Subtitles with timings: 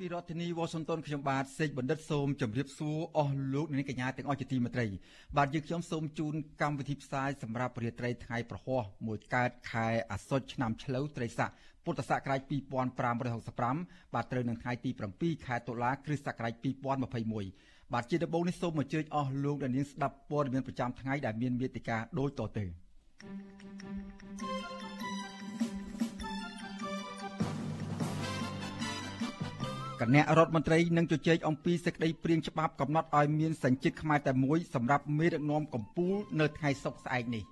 [0.00, 4.86] ពីរដ្ឋធានីវ៉ាស៊ីនតោនខ្ញុំបាទសេកបណ្ឌិតសូមជម្រាបសួរអស់លោកអ្នកកញ្ញាទាំងអស់ជាទីមេត្រី
[5.36, 11.50] បាទយើងខ្ញុំសូមជូនកម្មវិធីផ្សាយសម្រាប់រាត្រីថ្ងៃប្រហោះមួយកើតខែអាសត់ឆ្នាំឆ្លូវត្រីស័ក
[11.84, 12.40] ពុទ្ធសករាជ
[13.08, 16.54] 2565បាទត្រូវនឹងថ្ងៃទី7ខែតុលាគ្រិស្តសករាជ
[17.24, 22.64] 2021បាទជាដំបូងនេះសូមអញ្ជើញអស់លោកអ្នកនាងស្ដាប់ព័ត៌មានប្រចាំថ្ងៃដែលមានមេតិការដូចតទៅ
[30.00, 37.42] គណៈរដ្ឋមន្ត្រីនឹងជជែកអំពីសេចក្តីព្រាងច្បាប់កំណត់ឲ្យមានសញ្ជាតិខ្មែរតែមួយសម្រាប់មេដឹកនាំកម្ពុជានៅថ្ងៃសុក្រស្អែកនេះ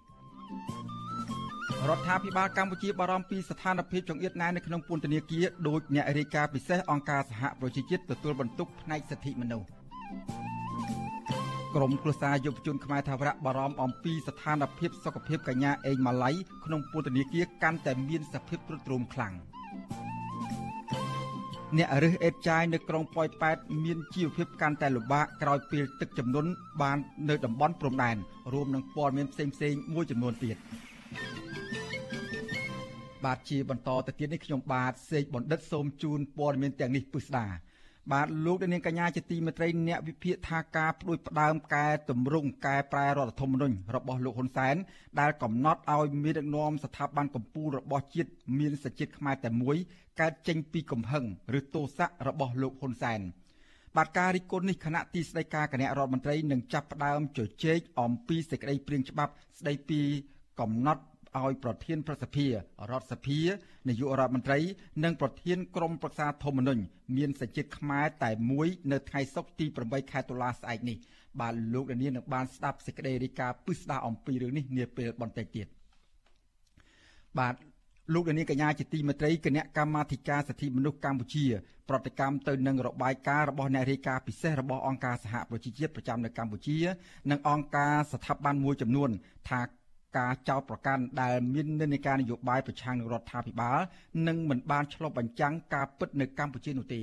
[1.88, 9.66] រដ្ឋាភិបាលកម្ពុជាបារម្ភពីស្ថានភាពចង្អៀតណែននៅក្នុងពន្ធនាគារដោយអ្នករាយការណ៍ពិសេសអង្គការសហប្រជាជាតិទទួលបន្ទុកផ្នែកសិទ្ធិមនុស្ស
[11.74, 16.30] ក្រមគ្រួសារយុវជនខ្មែរថាវរៈបារម្ភអំពីស្ថានភាពសុខភាពកញ្ញាអេងម៉ាឡៃ
[16.64, 19.34] ក្នុងពន្ធនាគារកាន់តែមានសភាពទ្រុឌទ្រោមខ្លាំង។
[21.76, 26.50] អ្នករើសអេតចាយនៅក្រុងប៉ោយប៉ែតមានជីវភាពកាន់តែលំបាកក្រោយពេលទឹកជំនន់
[26.82, 28.16] បាននៅតំបន់ព្រំដែន
[28.52, 30.56] រួមនឹងព័ត៌មានផ្សេងផ្សេងមួយចំនួនទៀត
[33.24, 37.46] បាទជាបន្តទៅទៀតនេះខ្ញុំបាទសេកបណ្ឌិតសូមជូនព័ត៌មានទាំងនេះពិស្ដា
[38.12, 44.76] បាទលោកនាងកញ្ញាជាទីមេត្រីអ្នកវិភាគថាការផ្ដួចផ្ដើមកែតម្រង់កែប្រែរដ្ឋធម្មនុញ្ញរបស់លោកហ៊ុនសែន
[45.20, 49.76] ដែលកំណត់ឲ្យមានដឹកនាំស្ថាប័នកម្ពុជារបស់ជាតិមានសញ្ជាតិខ្មែរតែមួយ
[50.20, 51.24] កើតចេញពីកំហឹង
[51.58, 53.20] ឬទោសៈរបស់លោកហ៊ុនសែន
[53.96, 60.00] បាទការរិះគន់នេះគណៈទីស្តីការគណៈរដ្ឋមន្ត្រីនឹងចាប់ផ្ដើមជជែកអំពីសេចក្តីព្រាងច្បាប់ស្តីពី
[60.60, 61.02] កំណត់
[61.36, 62.46] ឲ្យប្រធានប្រសិទ្ធិ
[62.90, 63.40] រដ្ឋសភា
[63.88, 64.58] នាយករដ្ឋមន្ត្រី
[65.04, 66.82] និងប្រធានក្រុមប្រឹក្សាធម្មនុញ្ញ
[67.16, 70.96] មានសញ្ជាតិខ្មែរតែមួយនៅថ្ងៃសុក្រទី8ខែតុលាស្អែកនេះ
[71.40, 75.66] បាទលោកដានៀននឹងបានស្ដាប់សេចក្តីរាយការណ៍ពិស្ដារអំពីរឿងនេះនាពេលបន្តិចទៀត
[77.38, 77.54] បាទ
[78.14, 81.44] លោកដានៀនកញ្ញាជាទីមេត្រីគណៈកម្មាធិការសិទ្ធិមនុស្សកម្ពុជា
[81.88, 86.78] ប្រតិកម្មទៅនឹងរបាយការណ៍របស់អ្នករាយការណ៍ពិសេសរបស់អង្គការសហប្រជាជាតិប្រចាំនៅកម្ពុជា
[87.30, 89.10] និងអង្គការស្ថាប័នមួយចំនួន
[89.48, 89.60] ថា
[90.18, 93.78] ការចោទប្រកាន់ដែលមាននិន្នាការនយោបាយប្រឆាំងនឹងរដ្ឋាភិបាល
[94.26, 97.02] និងមិនបានឆ្លុះបញ្ចាំងការពិតនៅកម្ពុជានោះទេ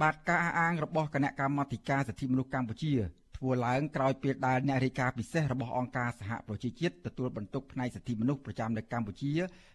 [0.00, 2.92] បាទការអះអាងរបស់គណៈកម្មាធិការសិទ្ធិមនុស្សកម្ពុជា
[3.38, 9.32] ធ្វើឡើងក្រោយពេលដែលអ្នករាយការណ៍ពិសេសរបស់អង្គការសហប្រជាជាតិទទួលបន្ទុកផ្នែកសិទ្ធិមនុស្សប្រចាំនៅកម្ពុជា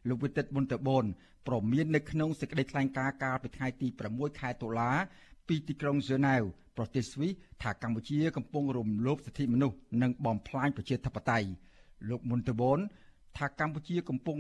[0.10, 1.06] លោកវិទិតមុនតបូន
[1.48, 4.92] ប្រមាននៅក្នុងសេចក្តីថ្លែងការណ៍កាលពីថ្ងៃទី6ខែតុលា
[5.48, 6.42] ពីទីក្រុងហ្សឺណែវ
[6.78, 7.32] ប្រទេសស្វីស
[7.62, 11.48] ថាកម្ពុជាកំពុងរំលោភសិទ្ធិមនុស្សនិងបំផ្លាញប្រជាធិបតេយ្យ
[12.10, 12.80] លោកមុនតបូន
[13.38, 14.38] ថាកម្ពុជាកំពុង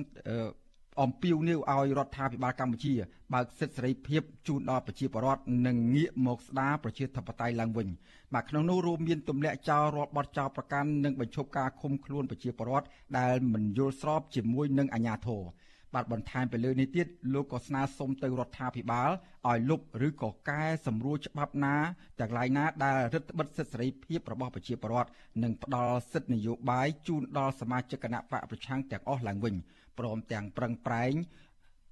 [1.01, 2.93] អំពាវនាវឲ្យរដ្ឋាភិបាលកម្ពុជា
[3.33, 7.87] បើកសិទ្ធិសេរីភាពជូនដល់ប្រជាពលរដ្ឋនិងងាកមកស្ដារប្រជាធិបតេយ្យឡើងវិញ
[8.33, 12.87] បាទក្នុងនោះរួមមានទម្លាក់ចោលរាល់បទចោលប្រកាន់និងបញ្ឈប់ការឃុំខ្លួនប្រជាពលរដ្ឋ
[13.17, 15.41] ដែលមិនយល់ស្របជាមួយនឹងអាជ្ញាធរ
[15.93, 19.09] បាទបន្ថែមទៅលើនេះទៀតលោកក៏ស្នើសុំទៅរដ្ឋាភិបាល
[19.49, 21.75] ឲ្យលុបឬក៏កែសម្រួលច្បាប់ណា
[22.19, 25.09] ទាំងឡាយណាដែលរឹតបន្តឹងសិទ្ធិសេរីភាពរបស់ប្រជាពលរដ្ឋ
[25.43, 29.55] និងផ្ដល់សិទ្ធិនយោបាយជូនដល់សមាជិកគណៈបកប្រឆាំងទាំងអស់ឡើងវិញ
[29.99, 31.13] ព្រមទាំងប្រឹងប្រែង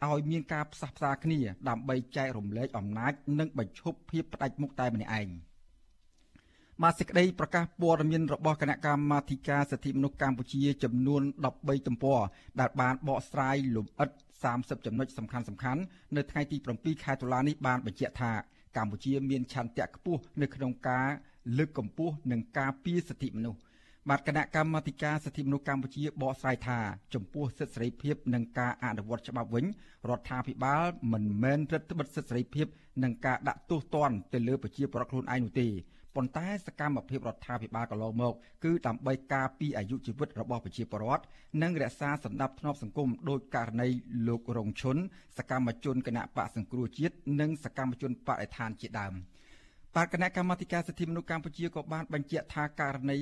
[0.09, 1.39] ឲ្យមានការផ្សះផ្សាគ្នា
[1.69, 5.29] ដើម្បីចែករំលែកអំណាចនិងបញ្ឈប់ភាពផ្ដាច់មុខតែម្នាក់ឯង។
[6.84, 11.22] មកសេចក្តីប្រកាសព័ត៌មានរបស់គណៈកម្មាធិការសិទ្ធិមនុស្សកម្ពុជាចំនួន
[11.56, 12.19] 13ទំព័រ
[12.59, 14.09] ដែលបានបកស្រាយលម្អិត
[14.47, 15.81] 30ចំណុចសំខាន់សំខាន់
[16.16, 18.31] នៅថ្ងៃទី7ខែតុលានេះបានបញ្ជាក់ថា
[18.78, 21.08] កម្ពុជាមានឆន្ទៈខ្ពស់នៅក្នុងការ
[21.58, 23.59] លើកកម្ពស់និងការពារសិទ្ធិមនុស្ស
[24.09, 26.80] បាទគណៈកម្មាធិការសិទ្ធិមនុស្សកម្ពុជាបកស្រាយថា
[27.13, 29.66] ចំពោះសិទ្ធិសេរីភាពនិងការអនុវត្តច្បាប់វិញ
[30.10, 32.68] រដ្ឋាភិបាលមិនមែនរឹតបន្តឹងសិទ្ធិសេរីភាព
[33.04, 35.68] និងការដាក់ទោសទណ្ឌទៅលើប្រជាពលរដ្ឋខ្លួនឯងនោះទេ
[36.16, 41.24] ប៉ុន្តែសកម្មភាពរដ្ឋាភិបាលកន្លងមកគឺដើម្បីការពារអាយុជីវិតរបស់ប្រជាពលរដ្ឋ
[41.62, 43.88] និងរក្សាសន្តិភាពសង្គមដោយករណី
[44.28, 44.98] លោករងឈុន
[45.38, 49.13] សកម្មជនគណៈបកសង្គ្រោះជាតិនិងសកម្មជនបរិស្ថានជាដើម
[49.96, 53.18] បាទគណៈកម្មាធិការសិទ្ធិមនុស្សកម្ពុជាក៏បានបញ្ជាក់ថាករណី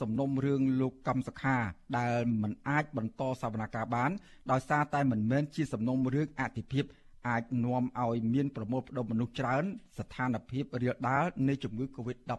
[0.00, 1.56] សំណុំរឿងលោកកំសុខា
[1.98, 4.10] ដែលមិនអាចបន្តសវនកម្មបាន
[4.50, 6.84] ដោយសារតែមិនមែនជាសំណុំរឿងអតិភិប
[7.28, 9.64] អាចនាំឲ្យមានប្រមូលផ្ដុំមនុស្សច្រើន
[9.98, 12.30] ស្ថានភាពរាលដាលនៃជំងឺ Covid-19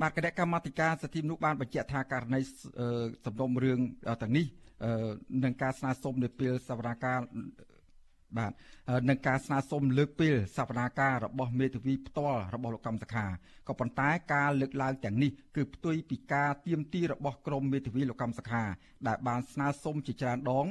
[0.00, 2.40] បាទគណៈកម្មាធិការសិទ្ធិមនុស្សបានបញ្ជាក់ថាករណី
[3.24, 3.78] សំណុំរឿង
[4.22, 4.46] ទាំងនេះ
[5.44, 7.26] នឹងការស្នើសុំនៅពេលសវនកម្ម
[8.38, 8.52] បាទ
[9.08, 13.26] នឹងការស្នើសុំលើកពេលសវនាការរបស់មេធាវីផ្ទាល់របស់លោកកម្មសខា
[13.68, 18.62] ក៏ប៉ុន្តែការលើកឡើងទាំងនេះគឺផ្ទុយពីការទៀមទីរបស់ក្រមមេធាវីលោកកម្មសខា
[19.08, 20.66] ដែលបានស្នើសុំជាច្រើនដង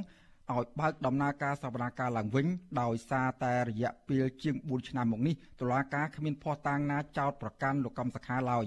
[0.51, 2.48] ឲ្យបើកដំណើរការសវនាការឡើងវិញ
[2.81, 8.66] ដោយសារតែរយៈពេលជាង4ឆ្នាំមកនេះតុលាការគ្មានភស្តុតាងណាចោទប្រកាន់លោកកម្មសខាឡើយ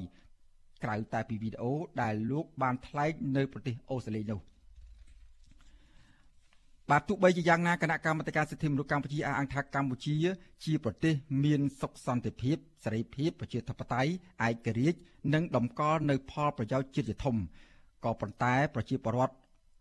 [0.85, 4.41] ក្រៅតែពីវីដេអូដែលលោកបានថ្លែងនៅប្រទេសអូស្ត្រាលីនោះ
[6.91, 10.15] បាទទោះបីជាយ៉ាងណាគណៈកម្មាធិការសិទ្ធិមនុស្សកម្ពុជាអះអាងថាកម្ពុជា
[10.65, 11.15] ជាប្រទេស
[11.45, 14.11] មានសុខសន្តិភាពសេរីភាពប្រជាធិបតេយ្យ
[14.49, 14.99] ឯករាជ្យ
[15.35, 17.37] និងតម្កល់នៅផលប្រយោជន៍ជាតិជាធំ
[18.05, 19.35] ក៏ប៉ុន្តែប្រជាពលរដ្ឋ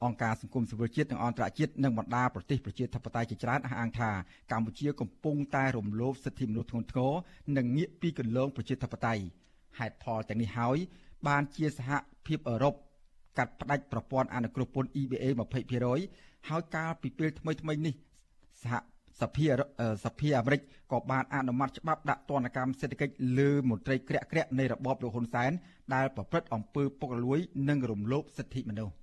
[0.05, 4.11] អង្គការសង្គមស៊ីវិលជាតិនិងអន្តរជាតិនិងបណ្ដាប្រទេសប្រជាធិបតេយ្យជាច្រើនអះអាងថា
[4.51, 7.13] កម្ពុជាកំពុងតែរំលោភសិទ្ធិមនុស្សធ្ងន់ធ្ងរ
[7.57, 9.23] និងងាកពីគន្លងប្រជាធិបតេយ្យ
[9.79, 10.77] ហេតុផលទាំងនេះហើយ
[11.27, 11.91] បានជាសហ
[12.27, 12.73] ភាពអឺរ៉ុប
[13.37, 15.25] កាត់ផ្តាច់ប្រព័ន្ធអនុគ្រោះពន្ធ EBA
[15.87, 17.93] 20%ហើយកាលពីពេលថ្មីថ្មីនេះ
[18.63, 18.75] សហ
[19.21, 19.45] សភា
[20.05, 20.61] សភាអាមេរិក
[20.91, 25.51] ក៏បានអនុម័តច្បាប់ដាក់ទណ្ឌកម្មសេដ្ឋកិច្ចលើមន្ត្រីក្រាក់ក្រាក់នៃរបបលោកហ៊ុនសែន
[25.93, 28.93] ដែលប្រព្រឹត្តអំពើពុករលួយ និងរំលោភសិទ្ធិមនុស្ស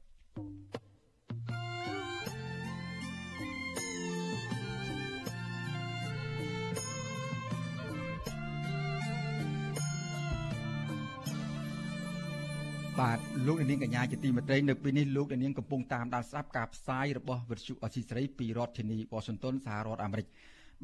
[13.03, 20.27] បាទលោកនាងកញ្ញាជាទីមេត្រីនៅពេលនេះលោកនាងកំពុងតាមដានស្ដាប់ការផ្សាយរបស់វិទ្យុអស៊ីសេរីពីរដ្ឋធានី Washington សហរដ្ឋអាមេរិក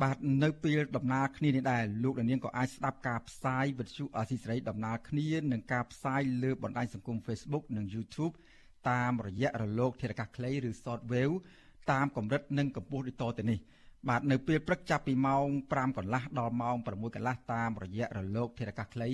[0.03, 8.35] បាទនៅពេលដំណើរគ្នានេះដែរលោកនាងក៏អាចស្ដាប់ការផ្សាយវិទ្យុអស៊ីសេរីដំណើរគ្នានឹងការផ្សាយលើបណ្ដាញសង្គម Facebook និង YouTube
[8.91, 11.35] តាមរយៈរលកធារកាសខ្លីឬ Shortwave
[11.91, 13.59] តាមកម្រិតនិងកម្ពស់ដូចតទៅនេះ
[14.07, 16.87] បាទនៅពេលព្រឹកចាប់ពីម៉ោង5កន្លះដល់ម៉ោង6
[17.17, 19.09] កន្លះតាមរយៈរលកធារកាសខ្លី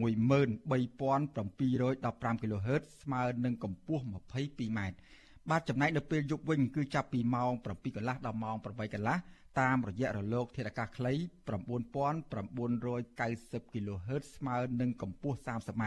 [0.00, 4.80] 13715 kHz ស្មើនឹងកម្ពស់ 22m
[5.50, 9.16] បាទចំណែកនៅពេលយប់វិញគឺចាប់ពីម៉ោង7កន្លះដល់ម៉ោង8កន្លះ
[9.60, 11.18] តាមរយៈរលកធារកាសខ្លី9990
[13.72, 15.84] kHz ស្មើនឹងកម្ពស់ 30m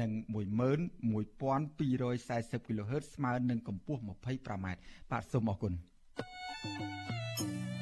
[0.00, 2.30] និង11240 kHz
[3.16, 4.66] ស្មើនឹងកម្ពស់ 25m
[5.10, 5.72] បាទសូមអរគុណ
[7.38, 7.81] thank you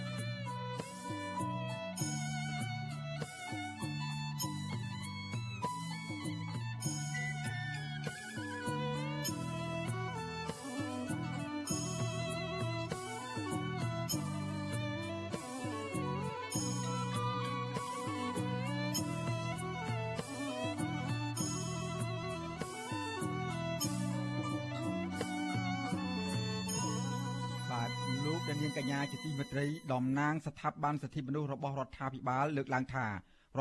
[28.60, 33.12] នាងកញ្ញាជាទីមេត្រីតំណាងស្ថាប័នសិទ្ធិមនុស្សរបស់រដ្ឋាភិបាលលើកឡើងថារ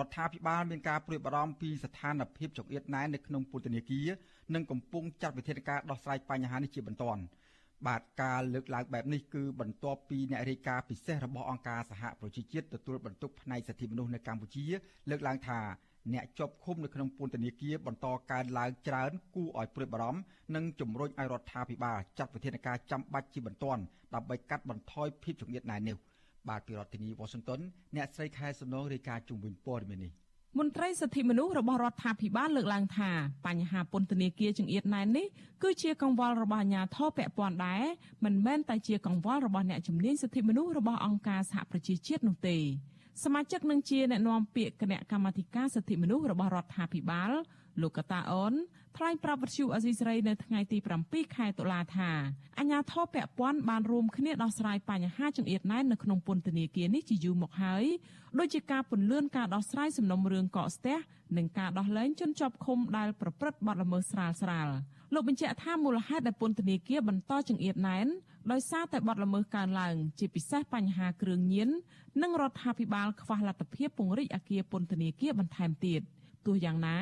[0.06, 4.08] ដ្ឋាភិបាលមានការព្រួយបារម្ភពីស្ថានភាពចង្អៀតណែននៅក្នុងពន្ធនាគារ
[4.54, 7.22] និងកំពុងចាត់វិធានការដោះស្រាយបញ្ហានេះជាបន្ទាន់
[7.88, 14.66] បាទការលើកឡើងបែបនេះគឺបន្ទាប់ពីអ្នករាយការណ៍ពិសេសរបស់អង្គការសហប្រជាជាតិទទួលបន្ទុកផ្នែកសិទ្ធិមនុស្សនៅកម្ពុជា
[15.10, 15.60] លើកឡើងថា
[16.14, 20.22] អ្នកជាប់ឃុំនៅក្នុងពន្ធនាគារបន្តកើនឡើងច្រើនគួរឲ្យព្រួយបារម្ភ
[20.56, 23.82] និងជំរុញឲ្យរដ្ឋាភិបាលចាត់វិធានការចាំបាច់ជាបន្ទាន់
[24.14, 25.96] ដើម្បីកាត់បន្ថយភាពចង្អៀតណែននេះ
[26.50, 27.60] បាទពីរដ្ឋធានី Washington
[27.96, 30.14] អ្នកស្រីខែសំណងរាយការណ៍ជុំវិញព័ត៌មាននេះ
[30.60, 33.10] មន្ត្រីសិទ្ធិមនុស្សរបស់រដ្ឋាភិបាលលើកឡើងថា
[33.48, 35.28] បញ្ហាពន្ធនាគារចង្អៀតណែននេះ
[35.64, 37.84] គឺជាកង្វល់របស់អាជ្ញាធរពាក់ព័ន្ធដែរ
[38.26, 42.58] មិនមែនតែជាកង្វល់របស់អ្នកជំនាញសិទ្ធិមនុស្សរបស់អង្គការសហប្រជាជាតិនោះទេ
[43.24, 47.32] សមាជិកនឹងជាអ្នកណែនាំពាក្យគណៈកម្មាធិការសិទ្ធិមនុស្សរបស់រដ្ឋាភិបាល
[47.82, 48.54] លោកកតាអូន
[48.98, 52.12] ថ្លែងប្រាប់វិទ្យុអេស៊ីសរ៉ៃនៅថ្ងៃទី7ខែតុលាថា
[52.60, 57.86] អាញាធរពពាន់បានរួមគ្នាដោះស្រាយបញ្ហាចង្អៀតណែននៅក្នុងពន្ធនាគារនេះជាយូរមកហើយ
[58.40, 60.98] ដូចជាការពន្លឿនការដោះស្រាយសំណុំរឿងកកស្ទះ
[61.38, 64.68] និងការដោះលែងជនជាប់ឃុំដែលប្រព្រឹត្តបទល្មើសស្រាលស្រាល
[65.14, 68.08] លោកបញ្ជាក់ថាមូលហេតុដែលពន្ធនាគារបន្តចង្អៀតណែន
[68.52, 71.70] ដោយសារតែបទល្មើសកើនឡើង ជាពិសេសបញ្ហាគ្រឿងញៀន
[72.22, 76.02] និងរដ្ឋាភិបាលខ្វះលទ្ធភាពពង្រីកអគារពន្ធនាគារបន្ថែមទៀត
[76.46, 76.98] ទោះយ៉ាងណា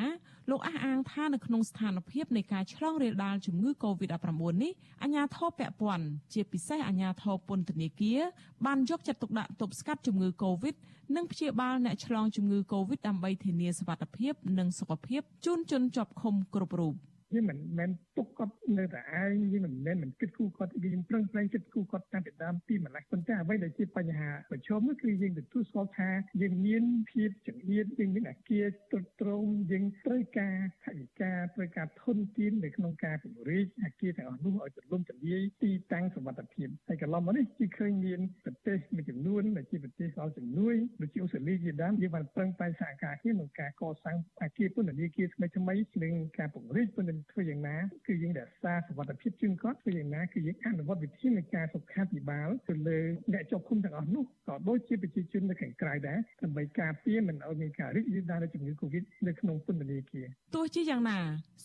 [0.50, 4.72] លោកអះអាងថានៅក្នុងស្ថានភាពនៃការឆ្លងរាលដាលជំងឺ Covid-19 នេះ
[5.02, 8.20] អាជ្ញាធរពាក់ព័ន្ធជាពិសេសអាជ្ញាធរពន្ធនាគារ
[8.66, 10.74] បានយកចិត្តទុកដាក់ទប់ស្កាត់ជំងឺ Covid
[11.16, 16.96] និងព្យាបាលអ្នកឆ្លងជំងឺ Covid ដើម្បីធានាសុវត្ថិភាពនិងសុខភាពជូនជនជាប់ឃុំគ្រប់រូប។
[17.34, 26.10] យើងមិនមែនទុកគាត់នៅតែឯងយើងមិនមែនមិនគិតគូរគាត់យើងប្រឹងប្រែងគិតគូរគាត់តាំងពីដើមពីម្លេះប៉ុន្តែអ្វីដែលជាបញ្ហាប្រឈមនោះគឺយើងទទួលស្គាល់ថា
[26.42, 52.98] យើងមានភាពចង្អៀតយើងមានអាគារទ្រុឌទ្រោមយើងត្រូវការថវិការត្រូវការធនធាននៅក្នុងការពង្រីកអាគារទាំងអស់នោះឲ្យទលំទលាយទីតាំងសុវត្ថិភាពហើយកន្លងមកនេះគឺឃើញមានប្រទេសមួយចំនួនដែលជាប្រទេសដល់ជំនួយដូចជាអូស្ត្រាលីជាដើមយើងបានប្រឹងប្រែងសហការគ្នាក្នុងការកសាងអាគារពន្ធនាគារថ្មីថ្មីនិងការពង្រីកពន្ធនាគារធ្វើយ៉ាងណាគឺយើងរក្សាសុវត្ថិភាពជូនគាត់ធ្វើយ៉ាងណាគឺយើងអនុវត្តវិធាននៃការសុខាភិបាលទៅលើ
[53.32, 61.18] អ្នកជាប់ឃុំទាំងអស់នោះក៏ដូចជាប្រជាជននៅខាងក្រៅដែរដើម្បីការពារមិនឲ្យមានការរីករាលដាលនៃជំងឺ Covid នៅក្នុងពន្ធនាគារទោះជាយ៉ាងណា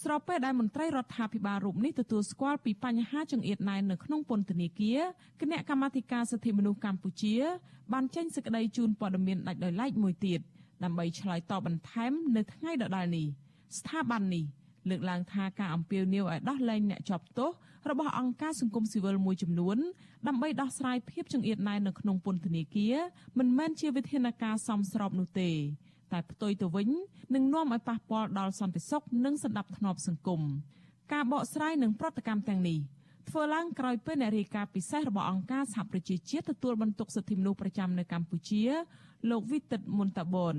[0.04, 5.02] ស្របពេលដែលមន្ត្រីរដ្ឋាភិបាលរូបនេះទទួលស្គាល់ពីបញ្ហាចង្អៀតណែននៅក្នុងពន្ធនាគារ
[5.42, 7.36] គណៈកម្មាធិការសិទ្ធិមនុស្សកម្ពុជា
[7.94, 10.40] បានចេញសេចក្តីជូនព័ត៌មានដាច់ដោយឡែកមួយទៀត
[10.84, 13.28] ដើម្បីឆ្លើយតបបន្ថែមនៅថ្ងៃដដែលនេះ
[13.78, 14.46] ស្ថាប័ននេះ
[14.90, 17.50] លើកឡើងថាការអំពាវនាវឲ្យដោះលែងអ្នកជាប់ទោស
[17.90, 19.78] របស់អង្គការសង្គមស៊ីវិលមួយចំនួន
[20.28, 22.96] ដើម្បីដោះស្រាយភាពចង្អៀតណែននៅក្នុងពន្ធនាគារ
[23.38, 25.52] មិនមែនជាវិធានការសមស្របនោះទេ
[26.12, 26.90] តែផ្ទុយទៅវិញ
[27.36, 30.42] នឹងនាំឲ្យប៉ះពាល់ដល់សន្តិសុខនិងសន្តិភាពសង្គម
[31.14, 32.80] ការបកស្រាយនឹងប្រតិកម្មទាំងនេះ
[33.30, 38.64] ធ្វើឡើងក្រោយពេលអ្នករាយការណ៍ពិសេសរបស់អង្គការសហប្រជាជាតិទទួលបន្ទុកសិទ្ធិមនុស្សប្រចាំនៅកម្ពុជា
[39.30, 40.56] លោកវិទិតមុនតាបន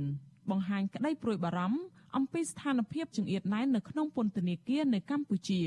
[0.50, 1.80] បង្ហាញក្តីព្រួយបារម្ភ
[2.16, 5.62] អំពីស្ថានភាពចង្អៀតណែននៅក្នុងពន្ធនាគារនៅកម្ពុជា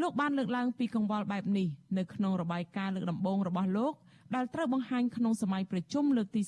[0.00, 3.94] លោកបានលើកឡើងពីកង្វល់បែបនេះនៅក្នុងរបាយការណ៍លើកដំបូងរបស់លោក
[4.34, 6.42] ដែលត្រូវបង្ហាញក្នុងសម័យប្រជុំលើកទី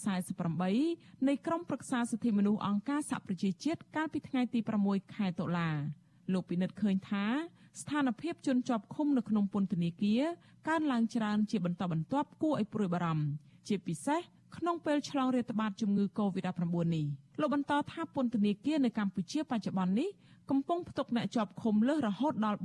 [0.61, 5.71] 48នៃក្រុមប្រឹក្សាសិទ្ធិមនុស្សអង្គការសហប្រជាជាតិកាលពីថ្ងៃទី6ខែតុលា
[6.33, 7.27] លោកពិនិត្យឃើញថា
[7.81, 10.23] ស្ថានភាពជនជាប់ឃុំនៅក្នុងពន្ធនាគារ
[10.69, 13.25] កើនឡើងច្រើនជាបន្តបន្ទាប់គួរឲ្យព្រួយបារម្ភ
[13.69, 14.21] ជាពិសេស
[14.57, 17.07] ក្នុងពេលឆ្លងរាតត្បាតជំងឺ Covid-19 នេះ
[17.41, 20.11] លោកបន្តថាពន្ធនាគារនៅកម្ពុជាបច្ចុប្បន្ននេះ
[20.51, 22.59] កំពុងផ្ទុកអ្នកជាប់ឃុំលើសរហូតដល់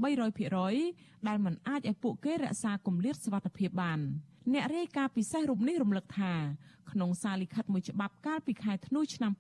[0.60, 4.00] 300%ដែលមិនអាចឲ្យពួកគេរក្សាគម្លាតសុវត្ថិភាពបាន
[4.54, 6.34] អ្នករាយការណ៍ពិសេសរូបនេះរំលឹកថា
[6.92, 9.32] ក្នុងសារលិខិតមួយច្បាប់កាលពីខែធ្នូឆ្នាំ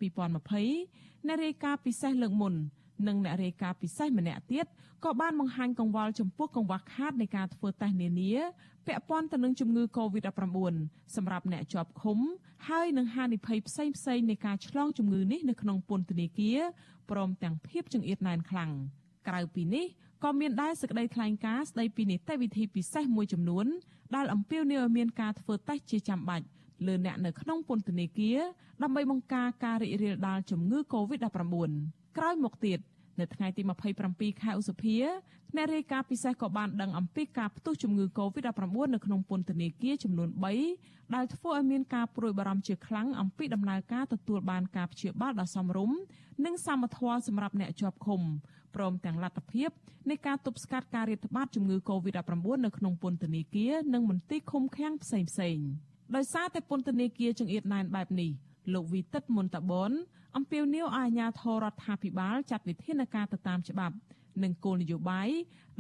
[0.59, 2.53] 2020អ្នករាយការណ៍ពិសេសលើកមុន
[3.07, 4.65] និងអ្នករាយការណ៍ពិសេសម្នាក់ទៀត
[5.05, 8.33] ក៏បានបង្ហាញកង្វល់ចំពោះកង្វះខាតនៃការធ្វើតេស្តនានា
[8.87, 10.57] ពាក់ព័ន្ធទៅនឹងជំងឺ Covid-19
[11.15, 12.19] សម្រាប់អ្នកជាប់ឃុំ
[12.67, 16.59] ហើយនឹងហានិភ័យផ្សេងផ្សេងនៃការឆ្លងជំងឺនេះនៅក្នុងពន្ធនាគារ
[17.09, 18.71] ព្រមទាំងភាពចង្អៀតណែនខ្លាំង
[19.27, 19.85] ក្រៅពីនេះ
[20.23, 23.65] ក៏មានដែរសេចក្តីថ្លែងការណ៍ស្តីពីនីតិវិធីពិសេសមួយចំនួន
[24.15, 26.45] ដែលអំពាវនាវឲ្យមានការធ្វើតេស្តជាចាំបាច់
[26.87, 28.39] លើអ្នកនៅក្នុងពន្ធនាគារ
[28.83, 31.35] ដើម្បីបង្ការការរីករាលដាលជំងឺ Covid-19
[32.17, 32.79] ក្រោយមកទៀត
[33.19, 33.61] នៅថ្ងៃទី
[34.01, 34.97] 27ខែឧសភា
[35.55, 40.29] អ្នករាយការណ៍ពិសេសក៏បានដឹងអំពីការផ្ទុះជំងឺ Covid-19 នៅក្នុងពន្ធនាគារចំនួន
[40.71, 45.97] 3ដែលធ្វើឲ្យមានការព្រួយបារម្ភជាខ្លាំងអំពីដំណើរការទទួលបានការព្យាបាលដ៏សមរម្យ
[46.45, 48.21] និងសមត្ថភាពសម្រាប់អ្នកជាប់ឃុំ
[48.75, 49.69] ព្រមទាំងលទ្ធភាព
[50.09, 55.67] នៃការទប់ស្កាត់ការរាតត្បាតជំងឺ Covid-19 នៅក្នុងពន្ធនាគារនិងមន្ទីរឃុំឃាំងផ្សេងៗ
[56.15, 58.31] ដោយសារតែពន្ធនាគារចង្អៀតណែនបែបនេះ
[58.73, 59.91] លោកវីតិតមុនតាបន
[60.37, 63.95] អំពាវនាវឲ្យអាជ្ញាធររដ្ឋាភិបាលចាត់វិធានការទៅតាមច្បាប់
[64.43, 65.29] និងគោលនយោបាយ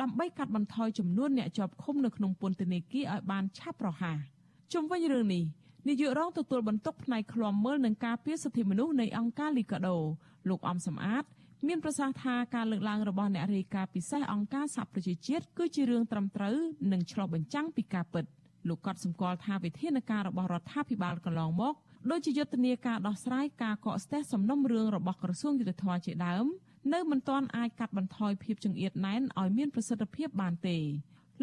[0.01, 4.17] ដើម្បីកាត់បន្ថយចំនួនអ្នកជាប់ឃុំនៅក្នុងពន្ធនាគារឲ្យបានឆាប់រហ័ស
[4.73, 5.43] ជុំវិញរឿងនេះ
[5.87, 9.97] នាយករងទទួលបន្ទុកផ្នែកឃ្លាំមើលនិងការពារសិទ្ធិមនុស្សនៃអង្គការលីកាដូ
[10.49, 11.23] លោកអំសំអាត
[11.67, 16.57] មានប្រសាសន៍ថាការលើកឡើងរបស់អ្នករាយការណ៍ពិសេសអង្គការសហប្រជាជាតិគឺជារឿងត្រឹមត្រូវ
[16.91, 18.25] និងឆ្លុះបញ្ចាំងពីការពិត
[18.67, 21.73] លោកកត់សម្គាល់ថាវិធានការរបស់រដ្ឋាភិបាលកន្លងមក
[22.11, 26.45] ដូចជាយុទ្ធនាការដោះស្រាយការកកស្ទះសំណុំរឿងរបស់ក្រសួងយុទ្ធភ័ពជាដើម
[26.93, 30.77] នៅមិនទាន់អាចកាត់បន្ថយភាពចង្អៀតណែនឲ្យមានប្រសិទ្ធភាពបានទេ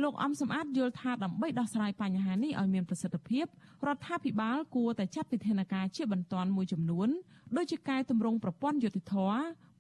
[0.03, 3.47] លោកអំសំអាតយល់ថាដើម្បីដោះស្រាយបញ្ហានេះឲ្យមានប្រសិទ្ធភាព
[3.87, 7.09] រដ្ឋាភិបាលគួរតែចាត់វិធានការជាបន្ទាន់មួយចំនួន
[7.57, 9.15] ដូចជាកែតម្រង់ប្រព័ន្ធយុតិធធ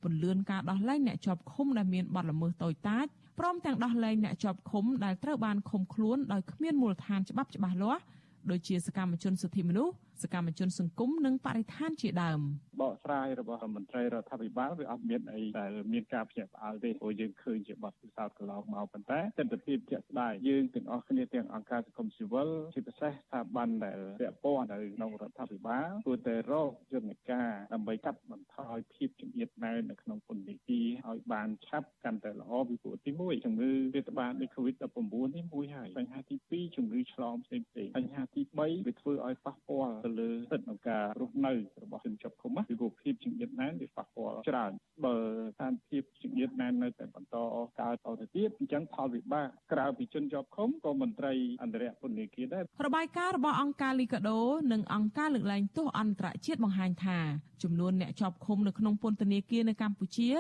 [0.03, 3.07] ពន្លឿនការដោះលែងអ្នកជាប់ឃុំដែលមានបទល្មើសតូចតាច
[3.39, 8.03] ព្រមទាំងដោះលែងអ្នកជាប់ឃុំដែលត្រូវបានឃុំខ្លួនដោយគ្មានមូលដ្ឋានច្បាប់ច្បាស់លាស់
[8.51, 12.41] ដូចជាសកម្មជនសិទ្ធិមនុស្សសកម្មជនសង្គមនិងបរិស្ថានជាដើម
[12.83, 37.67] បកស្រាយរបស់មន្ត្រីរដ្ឋាភិបាលវាអត់មានអីដែលមានការភ្ញាក់ផ្អើលទេព្រោះយើងឃើញជាបទពិសោធន៍កន្លងមកប៉ុន្តែទស្សនវិជ្ជាជាក់ស្ដែងយើងទាំងអស់គ្នាទាំងអង្គការសង្គមស៊ីវិលជាពិសេសស្ថាប័នដែលពាក់ព័ន្ធនៅក្នុងរដ្ឋាភិបាលគួរតែរកយន្តការដើម្បីកាត់បន្ថយភាពជំនឿណែននៅក្នុងពន្ធនាគារឲ្យបានឆាប់កាន់តែល្អពីព្រោះទី1ជំងឺរាតត្បាតនៃ COVID-19 នេះមួយហើយបញ្ហាទី2ជំងឺឆ្លងផ្សេងៗ
[37.99, 44.73] បញ្ហាទី3វាធ្វើឲ្យប៉ះពាល់ទៅលើសិទ្ធិក្នុងការរស់នៅរបស់ជនជាប់ឃុំពីរូបភាពជំងឺណែនវាប៉ះពាល់ច្រើន
[45.05, 45.17] បើ
[45.53, 47.37] ស្ថានភាពជំងឺណែននៅតែបន្ត
[47.81, 51.33] កើតតទៅទៀតអញ្ចឹងផលវិបាកក្រៅពីជនជាប់ឃុំក៏មន្ត្រី
[51.63, 54.41] អន្តរពន្ធនាគារដែររបាយការណ៍របស់អង្គការលីកាដូ
[54.73, 57.19] និងអង្គការលើកលែងទោសអន្តរជាតិបង្ហាញថា
[57.63, 60.31] ចំនួនអ្នកជាប់ឃុំនៅក្នុងពន្ធនាគារនៅកម្ពុជា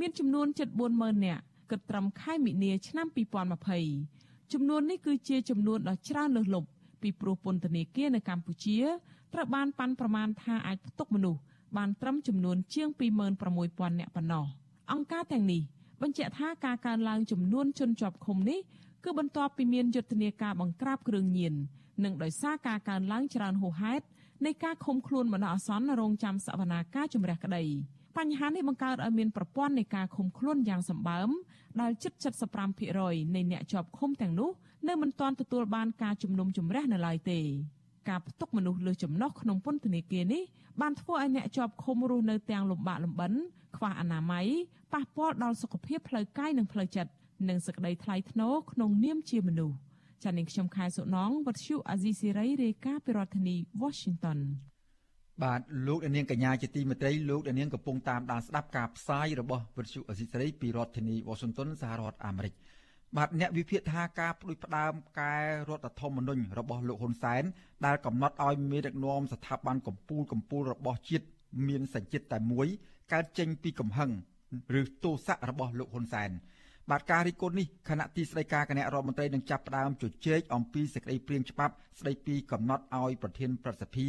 [0.00, 3.06] មានចំនួនជិត40000នាក់គិតត្រឹមខែមិនិនាឆ្នាំ
[3.84, 6.68] 2020ចំនួននេះគឺជាចំនួនដ៏ច្រើនលើសលប់
[7.06, 8.78] ពីព្រោះពន្ធនាគារនៅកម្ពុជា
[9.32, 11.40] ត្រូវបានប៉ាន់ប្រមាណថាអាចផ្ទុកមនុស្ស
[11.76, 12.88] បានត្រឹមចំនួនជាង
[13.44, 14.44] 26000នាក់ប៉ុណ្ណោះ
[14.92, 15.62] អង្គការទាំងនេះ
[16.02, 18.58] បញ្ជាក់ថាការកើនឡើងចំនួនជនជាប់ឃុំនេះ
[19.04, 21.54] គឺបន្ទាប់ពីមានយុទ្ធនាការបង្ក្រាបគ្រឿងញៀន
[22.04, 24.04] និងដោយសារការកើនឡើងច្រើនហួសហេតុ
[24.46, 27.64] នៃការឃុំខ្លួនបណ្ដោះអាសន្នរងចាំសវនាការជំរះក្តី
[28.16, 31.28] បញ្ហានេះបង្កើតឲ្យមានប្រព័ន្ធនៃការឃុំខ្លួនយ៉ាងសម្បើម
[31.80, 32.12] ដែលជិត
[32.74, 34.50] 75%នៃអ្នកជាប់ឃុំទាំងនោះ
[34.88, 37.40] នៅមិនទាន់ទទួលបានការជំនុំជម្រះនៅឡើយទេ
[38.08, 40.42] ការផ្ទុកមនុស្សលើចំណុះក្នុងពន្ធនាគារនេះ
[40.80, 43.32] បានធ្វើឲ្យអ្នកជាប់ឃុំរស់នៅទាំងលំបាកលំបិន
[43.76, 44.46] ខ្វះអនាម័យ
[44.92, 47.10] ប៉ះពាល់ដល់សុខភាពផ្លូវកាយនិងផ្លូវចិត្ត
[47.48, 49.76] និងសក្តីថ្លៃថ្នូរក្នុងនាមជាមនុស្ស
[50.24, 54.38] ចានាងខ្ញុំខែសុណងវັດឈូអាស៊ីសេរីរាយការណ៍ពីរដ្ឋធានី Washington
[55.44, 62.54] បាទលោកនាងកញ្ញាជាទីមេត្រីលោកនាងកំពុងតាមដានស្ដាប់ការផ្សាយរបស់វិទ្យុអេស៊ីសរ៉ៃពីរដ្ឋធានី Washington សហរដ្ឋអាមេរិក
[63.16, 65.36] បាទអ្នកវិភាគថាការផ្ដួចផ្ដើមកែ
[65.68, 67.42] រដ្ឋធម្មនុញ្ញរបស់លោកហ៊ុនសែន
[67.86, 71.26] ដែលកំណត់ឲ្យមេដឹកនាំស្ថាប័នកម្ពុជាកម្ពុជារបស់ជាតិ
[71.68, 72.66] មានសញ្ជាតិតែមួយ
[73.12, 74.10] កើតចេញពីកំហឹង
[74.80, 76.30] ឬទោសៈរបស់លោកហ៊ុនសែន
[76.90, 84.06] បាទការរិះគន់នេះគណៈទីស្តីការគណៈរដ្ឋមន្ត្រីនឹងចាប់ផ្ដើមជជែកអំពីសេចក្តីព្រាងច្បាប់ស្តីពីកំណត់ឲ្យប្រធានប្រសិទ្ធិ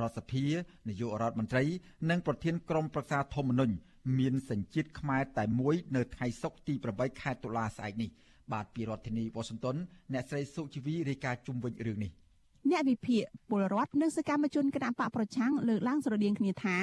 [0.00, 0.44] រដ្ឋសភា
[0.88, 1.64] នាយករដ្ឋមន្ត្រី
[2.10, 3.74] និងប្រធានក្រុមប្រឹក្សាធម្មនុញ្ញ
[4.18, 8.10] មានសញ្ជាតិខ្មែរតែមួយនៅថ្ងៃសុក្រទី8ខែតុលាស្អែកនេះ
[8.52, 9.76] បាទពីរដ្ឋធានីវ៉ាស៊ីនតោន
[10.12, 12.10] អ្នកស្រីសុជីវីរាយការណ៍ជុំវិញរឿងនេះ
[12.70, 16.78] អ្នកវិភាគពលរដ្ឋនិងសកម្មជនគណបកប្រឆាំងលើកឡើងស្រដៀងគ្នាថា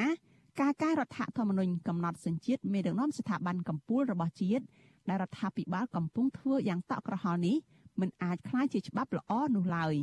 [0.61, 4.63] ការកែរដ្ឋធម្មនុញ្ញកំណត់សញ្ជាតិមេដឹកនាំស្ថាប័នកម្ពុជារបស់ជាតិ
[5.08, 7.56] ដែលរដ្ឋាភិបាលកំពុងធ្វើយ៉ាងតក់ក្រហល់នេះ
[8.00, 9.94] មិនអាចคล้ายជាច្បាប់ល្អនោះឡើយ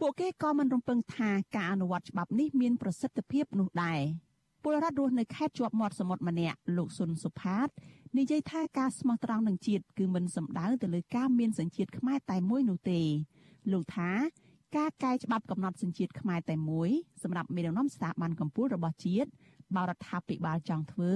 [0.00, 4.00] ពួកគេក៏មិនរំពឹងថាការអនុវត្តច្បាប់នេះមានប្រសិទ្ធភាពនោះដែរ
[4.62, 7.68] ពលរដ្ឋរស់នៅខេត្តជាប់មាត់សមុទ្រម្នាក់លោកសុនសុផាត
[8.18, 13.00] និយាយថាការស្មោះត្រង់នឹងជាតិគឺមិនសំដៅទៅលើការមានសញ្ជាតិខ្មែរតែមួយនោះទេ
[13.72, 14.10] លោកថា
[14.76, 16.90] ការកែច្បាប់កំណត់សញ្ជាតិខ្មែរតែមួយ
[17.22, 19.28] សម្រាប់មេដឹកនាំស្ថាប័នកម្ពុជារបស់ជាតិ
[19.76, 21.12] បរដ្ឋាភិបាលចង់ធ្វើ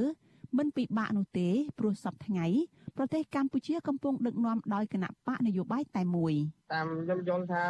[0.57, 1.47] មិនពិបាកនោះទេ
[1.79, 2.45] ព្រោះសពថ្ងៃ
[2.97, 6.33] ប្រទេសកម្ពុជាកំពុងដឹកនាំដោយគណៈបកនយោបាយតែមួយ
[6.73, 7.63] តាមខ្ញុំយល់ថា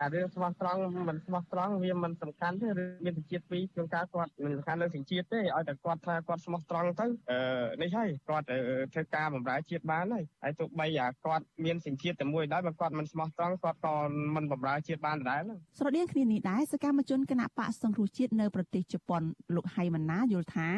[0.00, 7.40] អារឿងស្មោះត្រង់មិនស្មោះត្រង់វាមិនសំខាន់ទេឬមានសញ្ជាតិពីរក្នុងការគាត់មិនសំខាន់លើសញ្ជាតិទេឲ្យតែគាត់ថាគាត់ស្មោះត្រង់ទៅអឺ
[7.82, 8.46] នេះហើយគាត់
[8.92, 13.94] ធ្វើការបម្រើជាតិបានហើយហើយទោះបីអាគាត់មានសញ្ជាតិតែមួយដែរបើគាត់មិនស្មោះត្រង់គាត់ក៏
[14.36, 15.40] មិនបម្រើជាតិបានដែរ
[15.78, 19.22] ស្រដៀងគ្នានេះដែរសកម្មជនគណៈបកសង្គ្រោះជាតិនៅប្រទេសជប៉ុន
[19.54, 20.70] លោកហៃម៉ាណាយល់ថា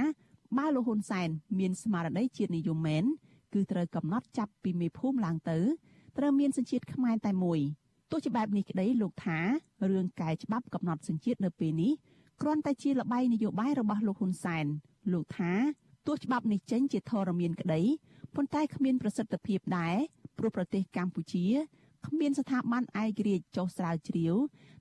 [0.59, 3.05] បើលោកហ៊ុនសែនមានស្មារតីជាតិនិយមមែន
[3.55, 5.59] គឺត្រូវកំណត់ចាប់ពីមេភូមិឡើងទៅ
[6.19, 7.61] ត្រូវមានសញ្ជាតិខ្មែរតែមួយ
[8.11, 9.39] ទោះជាបែបនេះក្តីលោកថា
[9.91, 11.93] រឿងកែច្បាប់កំណត់សញ្ជាតិនៅពេលនេះ
[12.41, 14.67] គ្រាន់តែជាល្បែងនយោបាយរបស់លោកហ៊ុនសែន
[15.13, 15.53] លោកថា
[16.07, 17.81] ទោះច្បាប់នេះចេញជាធរមានក្តី
[18.35, 19.97] ប៉ុន្តែគ្មានប្រសិទ្ធភាពដែរ
[20.39, 21.47] ព្រោះប្រទេសកម្ពុជា
[22.07, 24.35] គ្មានស្ថាប័នឯករាជ្យចុះស្រាវជ្រាវ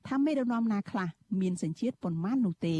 [0.07, 1.09] ថាមេដឹកនាំណាខ្លះ
[1.41, 2.77] មានសញ្ជាតិប៉ុន្មាននោះទេ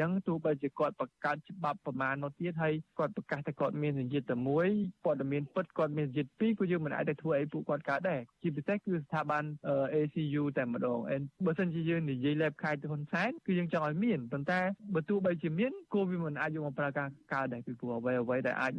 [0.00, 4.66] ចឹងទោះបីជាគាត់បង្កើតច្បាប់ប្រមាណនោះទៀតហើយគាត់ប្រកាសថាគាត់មានសញ្ជាតិតែមួយ
[5.04, 9.44] ព័ត៌មានពិតគាត់មានសញ្ជាតិពីរក៏យើងមិនអាចទៅធ្វើអីពួកគាត់កើតដែរជាពិសេសគឺស្ថាប័ន
[9.94, 10.98] ACU តែម្ដង
[11.46, 14.60] បើសិនជាយើងនិយាយលេបខែទៅហ៊ុនសែនគឺយើងចង់ឲ្យមានប៉ុន្តែ
[14.94, 18.72] បើទោះបីជាមានក៏វាមិនអាចយកមកប្រើការកើតដែរគឺព្រោះអ្វីអ្វីដែលអាច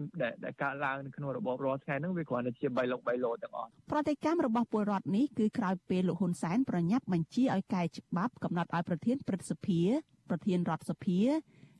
[0.43, 9.81] ដែលកើតឡើងនៅក្នុងរបបរាល់ថ្ងៃហ្នឹងវាគ្រាន់តែជាបៃលុកបៃលោទាំងអស់ប្រតិកម្មរបស់ពលរដ្ឋនេះគឺក្រោយពេលលោកហ៊ុនសែនប្រញាប់បញ្ជាឲ្យកែច្បាប់កំណត់ឲ្យប្រធានព្រឹទ្ធសភា
[10.29, 11.19] ប្រធានរដ្ឋសភា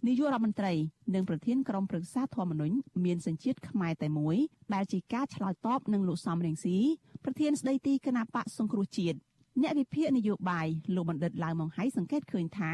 [0.08, 0.74] នាយករដ្ឋមន្ត្រី
[1.14, 2.76] និងប្រធានក្រុមប្រឹក្សាធម្មនុញ្ញ
[3.06, 4.38] មានសញ្ជាតិខ្មែរតែមួយ
[4.74, 6.78] ដែលជាការឆ្លើយតបនឹងលោកសំរងស៊ី
[7.24, 9.18] ប្រធានស្ដីទីគណៈបកសង្គ្រោះជាតិ
[9.62, 12.74] អ្នកវិភាគនយោបាយលោកបណ្ឌិតឡាវម៉ុងហៃសង្កេតឃើញថា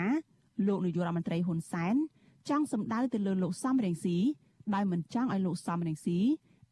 [0.67, 1.95] លោកនាយករដ្ឋមន្ត្រីហ៊ុនសែន
[2.49, 4.17] ចង់សម្ដៅទៅលើលោកសំរងស៊ី
[4.73, 6.19] ដោយមិនចង់ឲ្យលោកសំរងស៊ី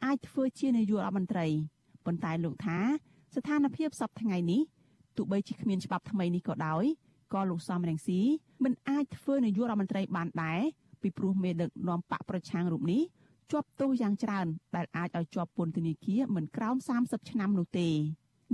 [0.05, 1.47] អាចធ្វើជានាយករដ្ឋមន្ត្រី
[2.05, 2.79] ប៉ុន្តែលោកថា
[3.35, 4.61] ស្ថានភាពសពថ្ងៃនេះ
[5.17, 6.83] ទោះបីជាគ្មានច្បាប់ថ្មីនេះក៏ដោយ
[7.33, 8.19] ក៏លោកសំរងស៊ី
[8.63, 10.61] មិនអាចធ្វើនាយករដ្ឋមន្ត្រីបានដែរ
[11.01, 13.01] ពីព្រោះមេដឹកនាំបកប្រឆាំងរូបនេះ
[13.51, 17.89] ជាប់ទោសយ៉ាងច្រើន ដែលអាចឲ្យជាប់ពន្ធនាគារមិនក្រោម30ឆ្នាំនោះទេ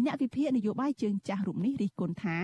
[0.04, 2.38] អ្នកវិភាគនយោបាយជើងចាស់រូបនេះរិះគន់ថា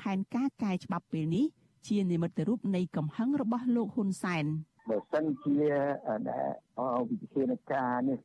[0.00, 1.46] ផែនការកែច្បាប់ពេលនេះ
[1.88, 4.46] ជានិមិត្តរូបនៃកំហឹងរបស់លោកហ៊ុនសែន
[4.88, 5.60] បើសិនជា
[6.30, 6.48] ដែល
[7.10, 8.18] វិធានការនេះ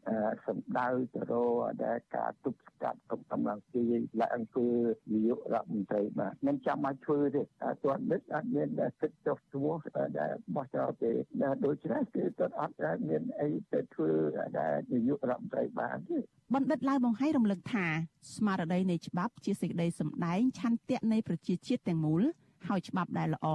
[0.46, 3.00] សំដៅទៅរកដែលការទប់ស្កាត់
[3.32, 3.84] កម្លាំងទី
[4.22, 4.68] ឡើងគឺ
[5.14, 7.42] នាយករដ្ឋមន្ត្រីបាទមិនចាំបាច់ធ្វើទេ
[7.84, 9.76] ទាន់នេះអត់មានដែលគិតចុះឈ្មោះ
[10.20, 11.12] ដែលបោះចោលទេ
[11.44, 14.12] ដែលដូច្នេះគឺគាត់អត់ដែលមានអីទៅធ្វើ
[14.60, 16.18] ដែលនាយករដ្ឋមន្ត្រីបានទេ
[16.56, 17.88] បណ្ឌិតឡាវបង្ហាញរំលឹកថា
[18.36, 22.24] ស្មារតីនៃច្បាប់ជាសេចក្តីសម្ដែងឆន្ទៈនៃប្រជាជាតិទាំងមូល
[22.68, 23.48] ហើយច្បាប់ដែលល្អ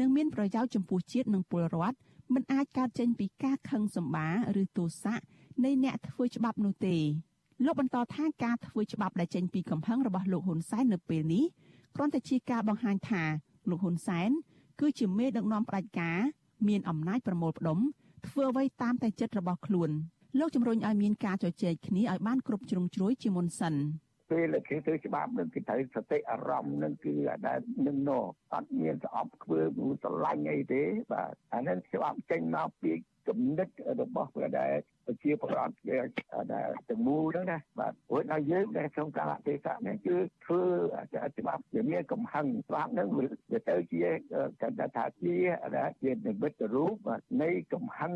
[0.00, 1.96] នឹងមានប្រយោជន៍ចំពោះជាតិនិងពលរដ្ឋ
[2.32, 4.28] មិនអាចកើតចេញពីការខឹងសម្បា
[4.62, 5.16] ឬទោសៈ
[5.64, 6.96] នៃអ្នកធ្វើច្បាប់នោះទេ
[7.64, 11.44] លោកបន្តថាការធ្វើច្បាប់ដែលចេញពីកំហឹងរបស់លោកហ៊ុនសែននៅពេលនេះ
[11.94, 13.22] គ្រាន់តែជាការបង្ហាញថា
[13.70, 14.30] លោកហ៊ុនសែន
[14.80, 16.18] គឺជាមេដឹកនាំផ្ដាច់ការ
[16.68, 17.78] មានអំណាចប្រមូលផ្ដុំ
[18.26, 19.90] ធ្វើអ្វីតាមតែចិត្តរបស់ខ្លួន
[20.38, 23.74] លោកជំរុញឲ្យមានការជជែកគ្នាឲ្យបានគ្រប់ជ្រុងជ្រោយជាមុនសិន
[24.30, 29.70] ពេលគេធ្វើច្បាប់នឹងគេត្រូវសតិអារម្មណ៍នឹងគឺអាដែលនឹងណអត់មានស្អប់ខ្ពើម
[30.02, 30.82] ស្រឡាញ់អីទេ
[31.12, 32.92] បាទអានឹងច្បាប់ចេញមកពី
[33.28, 33.68] គំនិត
[34.00, 34.72] របស់ព្រះដែល
[35.06, 35.96] ប្រជាពលរដ្ឋគេ
[36.54, 40.62] ដែលទាំងមូលហ្នឹងណាបាទព្រោះដល់យើងដែលក្នុងកាលៈទេសៈនេះគឺធ្វើ
[41.38, 43.08] ច្បាប់វាមានកំហឹងច្បាប់ហ្នឹង
[43.52, 44.04] វាទៅជា
[44.62, 45.36] កណ្ដាថាជា
[45.76, 46.94] ដែលជានិមិត្តរូប
[47.42, 48.12] នៃកំហឹង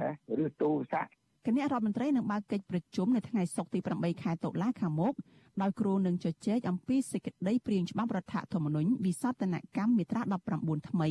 [0.00, 0.10] ណា
[0.44, 1.06] ឬទូស័ក
[1.46, 5.14] គណៈរដ្ឋមន្ត្រីនឹងបើកកិច្ចប្រជុំនៅថ្ងៃសុក្រទី8ខែតុលាខាងមុខ
[5.60, 10.22] ដោយគ្រូនឹងជជែកអំពីសេចក្តីព្រាងច្បាប់រដ្ឋធម្មនុញ្ញវិសោធនកម្មមាត្រា
[10.56, 11.08] 19ថ្មី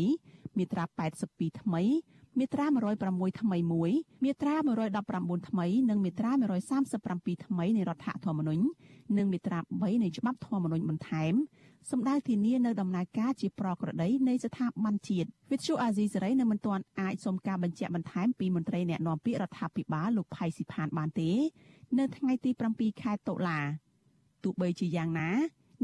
[0.57, 0.83] មាត្រា
[1.23, 1.83] 82ថ្មី
[2.39, 2.65] មាត្រា
[3.03, 3.91] 106ថ្មីមួយ
[4.23, 4.55] មាត្រា
[5.01, 6.31] 119ថ្មីនិងមាត្រា
[6.87, 8.63] 137ថ្មីនៃរដ្ឋធម្មនុញ្ញ
[9.17, 11.33] និងមាត្រា3នៃច្បាប់ធម្មនុញ្ញបន្ថែម
[11.91, 21.31] សម្ដៅធានានៅដំណើរការជាប្រក្រតីនៃស្ថាប័នជាតិវិទ្យុអាស៊ីសេរីនៅមិនទាន់អាចសុំការបញ្ជាក់បន្ថែមពីមន្ត្រីអ្នកណែនាំពាក្យរដ្ឋាភិបាលលោកផៃស៊ីផានបានទេ
[21.99, 23.59] នៅថ្ងៃទី7ខែតុលា
[24.43, 25.29] ទោះបីជាយ៉ាងណា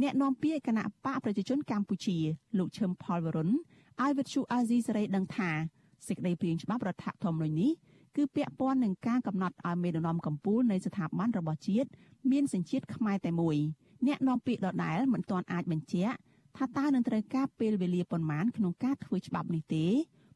[0.01, 2.17] អ្នកនាំពាក្យគណៈបកប្រជាជនកម្ពុជា
[2.57, 3.49] លោកឈឹមផលវរុន
[4.01, 5.49] ឲ្យវិទ្យុអាស៊ីសេរីដឹងថា
[6.07, 7.71] សេចក្តីព្រាងច្បាប់រដ្ឋធម្មនុញ្ញនេះ
[8.15, 11.89] គឺពាក់ព័ន្ធនឹងការកំណត់ឲ្យមេដឹកនាំកម្ពុជានៃស្ថាប័នរបស់ជាតិ
[12.31, 13.57] មានសញ្ជាតិខ្មែរតែមួយ
[14.07, 16.15] អ្នកនាំពាក្យដដែលមិនទាន់អាចបញ្ជាក់
[16.57, 19.85] ថាតើនឹងត្រូវការពេលវេលាប៉ុន្មានក្នុងការធ្វើច្បាប់នេះទេ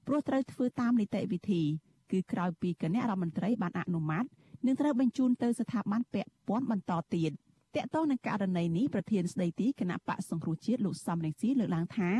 [0.07, 1.63] ព្រោះត្រូវធ្វើតាមនីតិវិធី
[2.11, 4.25] គឺក្រោយពីគណៈរដ្ឋមន្ត្រីបានអនុម័ត
[4.65, 7.31] នឹងត្រូវបញ្ជូនទៅស្ថាប័នពាក់ព័ន្ធបន្តទៀត
[7.75, 12.11] តកតងនឹងករណីនេះប្រធានស្ដីទីគណៈបកសង្គ្រោះជាតិលោកសំរងស៊ីលើកឡើងថា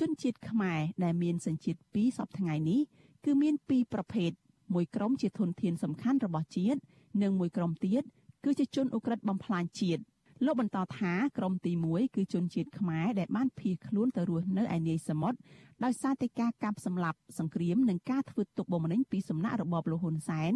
[0.00, 2.80] ជនជាតិខ្មែរដែលមានសញ្ជាតិពីរសពថ្ងៃនេះ
[3.24, 4.30] គឺមានពីរប្រភេទ
[4.74, 6.80] មួយក្រុមជាធនធានសំខាន់របស់ជាតិ
[7.22, 8.02] និងមួយក្រុមទៀត
[8.44, 10.02] គឺជាជនអ ுக ្រិតបំផ្លាញជាតិ
[10.44, 15.38] លោកបន្តថាក្រុមទី1គឺជនជាតិខ្មែរដែលបានភៀសខ្លួនទៅរស់នៅឯនាយសមុទ្រ
[15.84, 20.52] ដោយសារតែការកាប់សម្លាប់សង្គ្រាមនិងការធ្វើទុកបុកម្នេញពីសំណាក់របបលហ៊ុនសែន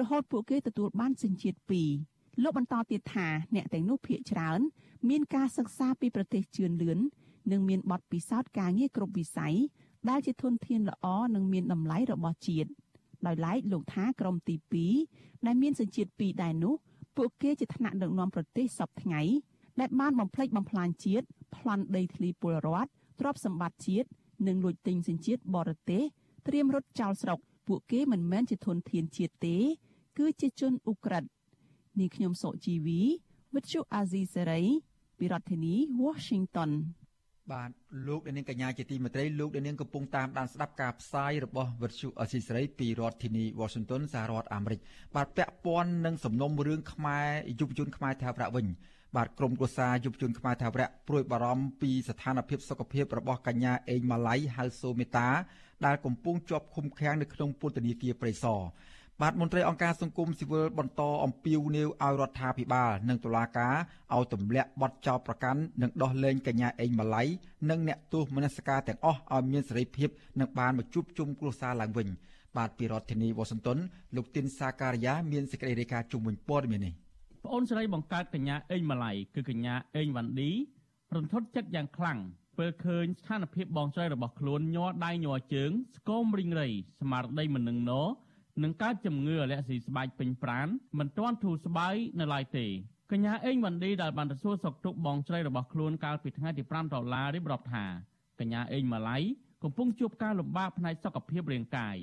[0.00, 4.60] រហូតពួកគេទទួលបានសញ្ជាតិ2 លោកបន្តទៀតថាអ្នកទាំងនោះភៀសច្រើន
[5.08, 6.98] មានការសិក្សាពីប្រទេសជឿនលឿន
[7.52, 9.54] និងមានបទពិសោធន៍ការងារគ្រប់វិស័យ
[10.08, 12.70] ដែលជាធនធានល្អនិងមានតម្លៃរបស់ជាតិ
[13.26, 14.54] ដោយឡែកលោកថាក្រុមទី
[15.00, 16.74] 2ដែលមានសញ្ជាតិ2ដែរនោះ
[17.16, 19.22] ពួកគេជាថ្នាក់ដឹកនាំប្រទេសសពថ្ងៃ
[19.80, 22.90] ដែលបានបំផ្លិចបំផ្លាញជាតិប្លន់ដីធ្លីពលរដ្ឋ
[23.20, 24.08] ទ្រព្យសម្បត្តិជាតិ
[24.46, 26.02] និងលួចទិញសញ្ជាតិបរទេស
[26.46, 29.56] ត្រៀមរត់ចោលស្រុកពួកគេមិនមែនជាធនធានជាតិទេ
[30.18, 31.24] គឺជាជនអ៊ុក្រិត
[32.00, 33.00] នេះខ្ញុំសុជីវី
[33.52, 34.64] With you Azizi Serai
[35.18, 35.74] ពីរដ្ឋធានី
[36.04, 36.70] Washington
[37.52, 37.70] បាទ
[38.08, 44.80] លោកអ្នកនាងកញ្ញាជាទីមេត្រីលោកអ្នកនាងកំពុងតាមដានស្ដាប់ការផ្សាយរបស់វិទ្យុអស៊ីសេរីពីរដ្ឋធានី Washington សហរដ្ឋអាមេរិក
[45.16, 47.28] បាទពាក់ព័ន្ធនឹងសំណុំរឿងខ្មែរ
[47.60, 48.66] យុវជនខ្មែរថាវរៈវិញ
[49.16, 55.28] បាទក្រមគូសាយុវជនខ្មែរថាវរៈព្រួយបារម្ភពីស្ថានភាពសុខភាពរបស់កញ្ញាអេងម៉ាឡៃហៅសូមេតា
[55.86, 58.60] ដែលកំពុងជាប់ឃុំឃាំងនៅក្នុងពន្ធនាគារព្រៃសរ
[59.24, 63.74] បាទមន្ត្រីអង្គការសង្គមស៊ីវិលបន្តអំពាវនាវឲ្យរដ្ឋាភិបាលនិងតុលាការ
[64.14, 67.22] ឲ្យទម្លាក់បទចោទប្រកាន់និងដោះលែងកញ្ញាអេងម៉ាឡៃ
[67.70, 70.08] និងអ្នកទោសមនសិការទាំងអស់ឲ្យមានសេរីភាព
[70.40, 72.08] និងបានមកជួបជុំគ្រួសារឡើងវិញ
[72.56, 73.78] បាទពីរដ្ឋធានីវ៉ាស៊ីនតោន
[74.16, 76.94] លោកទីនសាការីយ៉ាមានសេចក្តីរាយការណ៍ជុំវិញព័ត៌មាននេះ
[77.44, 80.50] ប្អូនស្រីបង្កើតកញ្ញាអេងម៉ាឡៃគឺកញ្ញាអេងវ៉ាន់ឌី
[81.14, 82.18] រន្ធត់ចិត្តយ៉ាងខ្លាំង
[82.58, 86.68] ពេលឃើញស្ថានភាពបងស្រីរបស់ខ្លួនញ័រដៃញ័រជើងស្គមរីងរៃ
[87.00, 88.02] ស្មារតីមិននឹងណោ
[88.62, 92.66] នឹងកើតជំងឺអាឡែស៊ីស្បែកពេញប្រាណមិនទាន់ធូរស្បើយនៅឡើយទេ
[93.12, 97.84] កញ្ញាអេងវ៉ាន់ឌីដែលបានទៅសួរសុខទុក្ខបងស្រីរបស់ខ្លួនកាលពីថ្ងៃទី5ដុល្លាររៀបរាប់ថា
[98.40, 99.18] កញ្ញាអេងម៉ាឡៃ
[99.62, 101.96] កំពុងជួបការលំបាកផ្នែកសុខភាពរាងកាយ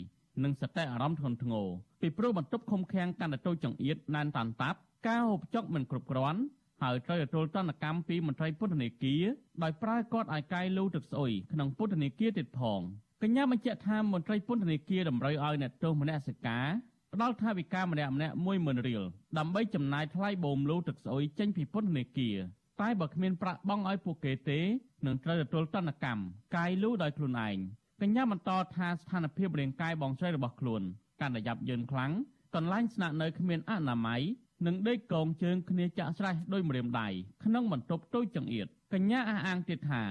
[0.44, 1.68] និងសតិអារម្មណ៍ធ្ងន់ធ្ងរ
[2.02, 6.42] ពីព្រោះបន្ទប់ឃុំឃាំងកាន់តែតូចចង្អៀតណែនតាន់តាប់ការហូបចុកមិនគ្រប់គ្រាន់
[6.84, 9.24] ហើយត្រូវទទួលទណ្ឌកម្មពីមន្ត្រីពន្ធនាគារ
[9.64, 12.82] ដោយប្រើគាត់ឲ្យកាយលូទឹកស្អុយក្នុងពន្ធនាគារទៀតផង
[13.24, 16.66] កញ្ញាបញ្ជាក់ថាមន្ត្រីពន្ធនាគារតម្រូវឲ្យអ្នកទោសមនសិការ
[17.14, 19.04] ផ្ដល់ថវិកាម្នាក់ម្នាក់10000រៀល
[19.38, 22.38] ដើម្បីចំណាយថ្លៃបូមលូទឹកស្អុយចេញពីពន្ធនាគារ
[22.82, 24.60] តែបើគ្មានប្រាក់បង់ឲ្យពួកគេទេ
[25.06, 26.24] នឹងត្រូវទទួលទណ្ឌកម្ម
[26.56, 27.58] កាយលូដោយខ្លួនឯង
[28.02, 30.82] កញ្ញាបន្តថាស្ថានភាពរាងកាយបងស្រីរបស់ខ្លួន
[31.22, 32.12] កាន់តែយ៉ាប់យ៉ឺនខ្លាំង
[32.56, 34.22] កន្លែងស្នាក់នៅគ្មានអនាម័យ
[34.66, 37.08] និងដេកកងជើងគ្នាចាក់ស្រេះដោយម្រាមដៃ
[37.44, 40.04] ក្នុងបន្ទប់តូចចង្អៀតកញ្ញាអះអាងទៀតថា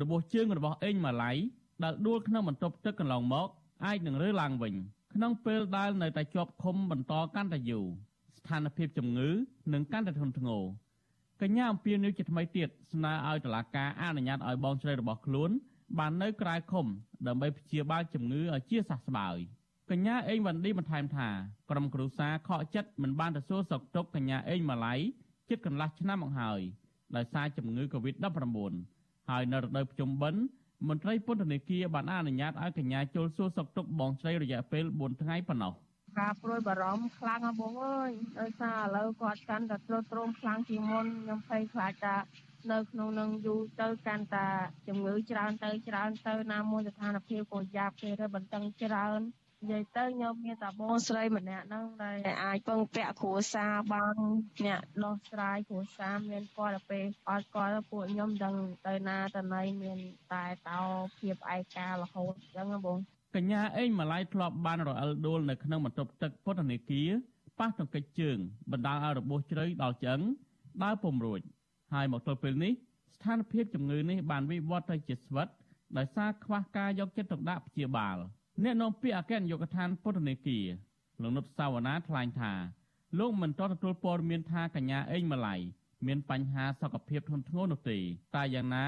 [0.00, 1.32] របួសជើងរបស់អេងម៉ាឡៃ
[1.84, 3.48] ដែលដួលក្នុងបន្ទប់ទឹកកន្លងមក
[3.84, 4.74] អាចនឹងរើឡើងវិញ
[5.14, 7.86] ក្នុងពេលដែលនៅតែជាប់ឃុំបន្តកាន់តែយូរ
[8.38, 9.28] ស្ថានភាពជំងឺ
[9.72, 10.62] នឹងកាន់តែធ្ងន់ធ្ងរ
[11.42, 15.50] កញ្ញាអំពីនីវជាថ្មីទៀតស្នើឲ្យតុលាការអនុញ្ញាតឲ្យបងស្រីរបស់ខ្លួន
[15.98, 16.86] បាននៅក្រៅឃុំ
[17.26, 19.36] ដើម្បីព្យាបាលជំងឺឲ្យជាសះស្បើយ
[19.90, 21.28] កញ្ញាអេងវ៉ាន់ឌីបន្ថែមថា
[21.70, 24.94] ក្រុមគ្រួសារខកចិត្តមិនបានទៅសួរសុខទុក្ខកញ្ញាអេងម៉ាឡៃ
[25.48, 26.60] ជិតកន្លះឆ្នាំមកហើយ
[27.16, 28.72] ដោយសារជំងឺ Covid-19
[29.30, 30.42] ហើយនៅរដូវភ្ជុំបិណ្ឌ
[30.88, 35.72] មន្ត្រីពន្ធនាគារបានអនុញ្ញាតឲ្យកញ្ញាចូលសួរសុខទុក្ខបងស្រីរយៈពេល4ថ្ងៃប៉ុណ្ណោះ
[36.20, 38.10] ការព្រួយបារម្ភខ្លាំងហ៎បងអើយ
[38.40, 42.16] ដោយសារឥឡូវគាត់កាន់តែទ្រុឌទ្រោមខ្លាំងជាងមុនខ្ញុំភ័យខ្លាចថា
[42.72, 44.48] នៅក្នុងនឹងយូរទៅកាន់តែ
[44.88, 49.20] ជំងឺច្រើនទៅច្រើនទៅណាមួយស្ថានភាពក៏យ៉ាប់គេទៅបន្តឹងច្រើន
[49.64, 54.14] និយាយទៅខ្ញុំមានតែបងស្រីម្នាក់ហ្នឹងដែលអាចពឹងពាក់គ្រួសារបាន
[54.64, 58.54] អ្នកដោះស្រាយគ្រួសារមានគាត់ទៅពេលអត់គាត់ពួកខ្ញុំដឹង
[58.86, 59.98] ទៅណាទៅណីមាន
[60.32, 60.80] តែតោ
[61.18, 62.98] ភាពឯការរហូតអញ្ចឹងបង
[63.34, 67.10] កញ្ញាអេងម៉ាឡៃធ្លាប់បានរអិលដួលនៅក្នុងបន្ទប់ទឹកពន្ធនាគារ
[67.60, 68.38] ប៉ះទង្គិចជើង
[68.72, 70.20] បណ្ដាលឲ្យរបួសជ្រៅដល់ឆ្អឹង
[70.82, 71.40] ដើរពុំរួច
[71.92, 72.72] ហើយមកទល់ពេលនេះ
[73.16, 75.48] ស្ថានភាពជំងឺនេះបានវិវត្តទៅជាស្វិត
[75.96, 78.16] ដោយសារខ្វះការយកចិត្តទុកដាក់ព្យាបាល
[78.62, 80.66] អ្នកនាំពាក្យអគ្គនាយកដ្ឋានពន្ធនាគារ
[81.22, 82.52] លោកនុតសាវណ្ណាថ្លែងថា
[83.18, 85.56] លោកមិនទាន់ទទួលព័ត៌មានថាកញ្ញាអេងម៉ាឡៃ
[86.06, 87.98] មានបញ្ហាសុខភាពធ្ងន់ធ្ងរនោះទេ
[88.34, 88.86] តែយ៉ាងណា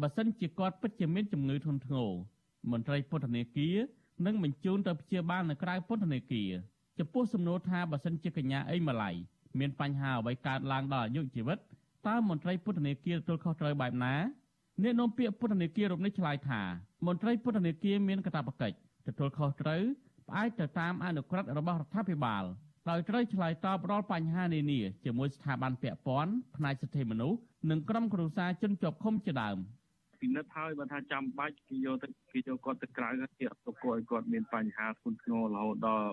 [0.00, 2.10] បើសិនជាគាត់ពិតជាមានជំងឺធ្ងន់ធ្ងរ
[2.70, 3.76] មន្ត្រីពន្ធនាគារ
[4.26, 6.50] នឹងបញ្ជូនទៅព្យាបាលនៅក្រៅពន្ធនាគារ
[6.98, 9.10] ចំពោះសំណួរថាបើសិនជាកញ្ញាអេងម៉ាឡៃ
[9.58, 11.58] មានបញ្ហាអ្វីកើតឡើងដល់អាយុជីវិត
[12.08, 14.14] តើមន្ត្រីពន្ធនាគារទទួលខុសត្រូវបែបណា
[14.82, 16.60] អ្នកនាំពាក្យពន្ធនាគាររូបនេះឆ្លើយថា
[17.06, 19.82] មន្ត្រីពន្ធនាគារមានកាតព្វកិច្ច ទទួលខុសត្រូវ
[20.28, 22.44] ផ្អែកទៅតាមអនុក្រឹត្យរបស់រដ្ឋាភិបាល
[22.90, 27.38] ដោយត្រូវឆ្លើយតបរាល់បញ្ហានានាជាមួយស្ថាប័នពាក់ព័ន្ធផ្នែកសិទ្ធិមនុស្ស
[27.70, 29.58] និងក្រុមគ្រួសារជនជាប់ឃុំជាដើម
[30.20, 33.08] ពិនិត្យហើយបើថាចាំបាច់គេយកទៅគេយកគាត់ទៅក្រៅ
[33.38, 36.10] គេអត់ទៅគាត់ឲ្យគាត់មានបញ្ហាធ្ងន់ធ្ងររហូតដល់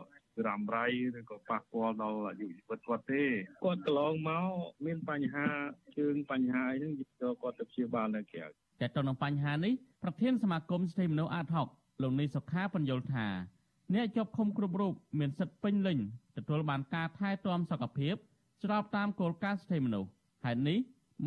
[0.47, 0.85] រ៉ាំរ៉ៃ
[1.17, 3.23] ឬក៏ប៉ះពាល់ដល់អាយុជីវិតគាត់ទេ
[3.63, 4.47] គាត់កន្លងមក
[4.85, 5.45] មានបញ្ហា
[5.97, 8.45] ជើងបញ្ហាអីហ្នឹងយកគាត់ទៅព្យាបាលនៅក្រៅ
[8.81, 9.73] តែទៅនឹងបញ្ហានេះ
[10.03, 11.67] ប្រធានសមាគមសិទ្ធិមនុស្សអាតហុក
[12.01, 13.27] លោកនីសុខាបញ្យល់ថា
[13.93, 15.97] អ្នកជាប់ឃុំគ្រប់រូបមានសិទ្ធិពេញលេញ
[16.37, 18.15] ទទួលបានការថែទាំសុខភាព
[18.61, 20.09] ស្របតាមគោលការណ៍សិទ្ធិមនុស្ស
[20.45, 20.77] ហេតុនេះ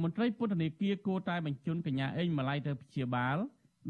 [0.02, 3.36] មន្ត្រីពន្ធនាគារគួរតែបញ្ជូនកញ្ញាអេងម៉ាឡៃទៅព្យាបាល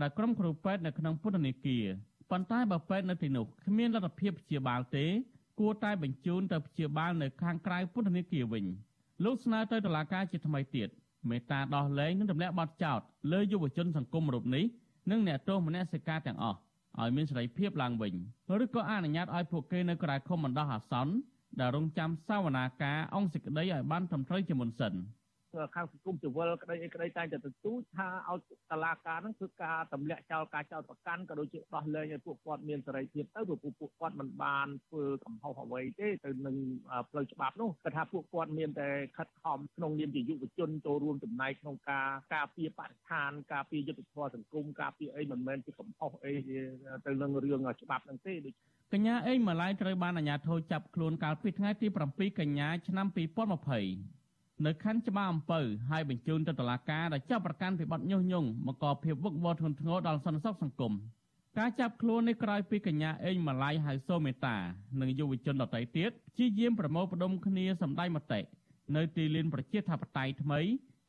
[0.00, 1.84] ដែលក្រុមគ្រូពេទ្យនៅក្នុងពន្ធនាគារ
[2.30, 5.06] ប៉ុន្តែបើពេទ្យនៅទីនោះគ្មានលទ្ធភាពព្យាបាលទេ
[5.60, 8.64] គួរតែបញ្ជូនទៅព្យាបាលនៅខាងក្រៅពន្ធនាគារវិញ
[9.24, 10.88] លោកស្នើទៅតុលាការជាថ្មីទៀត
[11.28, 13.00] មេត្តាដោះលែងនិងទម្លាក់បទចោទ
[13.32, 14.64] លើយុវជនសង្គមរូបនេះ
[15.10, 16.58] និងអ្នកទោសមនសិការទាំងអស់
[16.98, 18.14] ឲ្យមានសេរីភាពឡើងវិញ
[18.64, 21.14] ឬក៏អនុញ្ញាតឲ្យពួកគេនៅក្រៅឃុំបណ្ដោះអាសន្ន
[21.60, 24.94] ដែលរងចាំសវនាការអង្គសេចក្តីឲ្យបានត្រឹមត្រូវជាមុនសិន។
[25.74, 36.56] ខាងសង្គមស៊ីវិលក្តីអីក្តីតែងតែទទូចថាឲ្យតឡាការហ្នឹងគឺការទម្លាក់ចោលការចោទប្រកាន់ក៏ដូចជាដោះលែងឲ្យពួកគាត់មានសេរីភាពទៅព្រោះពួកគាត់មិនបានធ្វើកំហុសអ្វីទេទៅនឹង
[37.10, 46.32] ផ្លូវច្បាប់នោះគឺថាពួកគាត់មានតែខិតខំក្នុងនាមជាយុវជនចូលរួមចំណែកក្នុងការការពារបរិស្ថានការពារយុត្តិធម៌សង្គមការពារអីមិនមែនជាកំហុសអី
[47.06, 48.54] ទៅនឹងរឿងច្បាប់ហ្នឹងទេដូច
[48.92, 54.19] កញ្ញាអេងម៉ាឡៃត្រូវបានអាជ្ញាធរចាប់ខ្លួនកាលពីថ្ងៃទី7កញ្ញាឆ្នាំ2020
[54.66, 60.92] នៅខណ្ឌច្បារអំពៅហើយបញ្ជូនទៅតុលាការដែលចាប់ប្រកាន់ពីបទញុះញង់បង្កភាពវឹកវរធ្ងន់ធ្ងរដល់សន្តិសុខសង្គម
[61.58, 64.56] ការចាប់ខ្លួននេះក្រោយពីកញ្ញាអេងម៉ាឡៃហៅសូមេតា
[65.00, 68.40] និងយុវជនដទៃទៀតព្យាយាមប្រមូលផ្ដុំគ្នាសម្ដែងមតិ
[68.96, 70.60] នៅទីលានប្រជាធិបតេយ្យថ្មី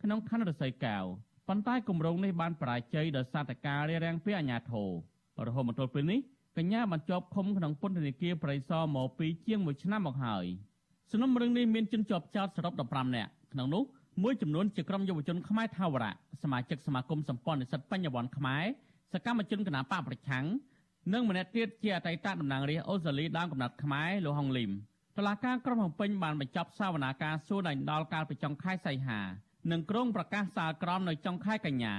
[0.03, 1.03] ក្នុងខណ្ឌរសីកែវ
[1.47, 4.89] ប៉ុន្តែគម្រោងនេះបានបរាជ័យដោយសារតែការរារាំងពីអាជ្ញាធរ
[5.47, 6.19] រហូតមកទល់ពេលនេះ
[6.57, 10.45] កញ្ញាបានជាប់ឃុំក្នុងពន្ធនាគារប្រៃសណមកពីជាង1ឆ្នាំមកហើយ
[11.11, 13.83] សំណុំរឿងនេះមានជនជាប់ចោតសរុប15នាក់ ក្នុងនោះ
[14.23, 18.63] មួយចំនួនជាក្រុមយុវជនខ្មែរថាវរៈសមាជិកសមាគមសម្ព័ន្ធនិស្សិតបញ្ញវន្តខ្មែរ
[19.13, 20.45] សកម្មជនគណបកប្រឆាំង
[21.13, 24.71] និងម្នាក់ទៀតជាអតីតតំណាងរាស្ត្រអូស្ត្រាលីដើមកំណត់ខ្មែរលោកហុងលីម
[25.17, 29.19] តឡាការក្រុងភ្នំពេញបានបញ្ចប់សវនាការសួរដេញដោលកាលពីចុងខែសីហា
[29.71, 31.95] និងក្រុងប្រកាសសាលក្រមនៅចុងខែកញ្ញា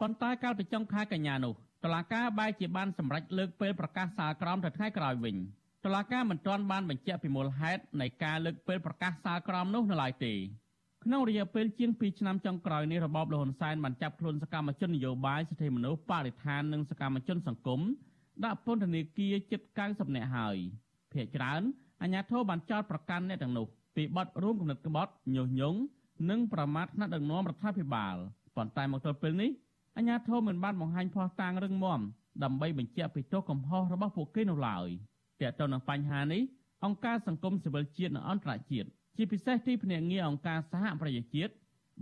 [0.00, 5.36] ប៉ុន្តែកាលពីចុងខែកញ្ញានោះតឡាការបែរជាបានសម្រេចលើកពេលប្រកាសសាលក្រមទៅថ្ងៃក្រោយវិញ
[5.84, 10.34] តឡាការមិនទាន់បានបញ្ជាក់ពីមូលហេតុនៃការលើកពេលប្រកាសសាលក្រមនោះនៅឡើយទេ
[11.10, 17.80] ក្នុងរយៈពេលជាង2ឆ្នាំចុងក្រោយនេះរបបលហ៊ុនសែនបានចាប់ខ្លួនសកម្មជននយោបាយសិទ្ធិមនុស្សបរិស្ថាននិងសកម្មជនសង្គម
[18.44, 20.56] ដាក់ពន្ធនាគារជិត90នាក់ហើយ
[21.12, 21.62] ភ្នាក់ច្រើន
[22.02, 23.66] អាជ្ញាធរបានចោទប្រកាន់អ្នកទាំងនោះ
[23.96, 25.78] ពីបទរួមគំនិតក្បត់ញុះញង់
[26.30, 28.16] និងប្រមាថថ្នាក់ដឹកនាំរដ្ឋាភិបាល
[28.56, 29.50] ប៉ុន្តែមកទល់ពេលនេះ
[29.96, 32.00] អាជ្ញាធរមិនបានបង្ហាញភស្តុតាងរឹងមាំ
[32.42, 34.88] ដើម្បីបញ្ជាក់ពីទោសកំហុសរបស់ពួកគេនោះឡើយ
[35.40, 36.42] ទាក់ទងនឹងបញ្ហានេះ
[36.84, 38.88] អង្គការសង្គមស៊ីវិលជាតិនិងអន្តរជាតិ
[39.20, 41.52] ជាពិសេសទីភ្នាក់ងារអង្គការសហប្រជាជាតិ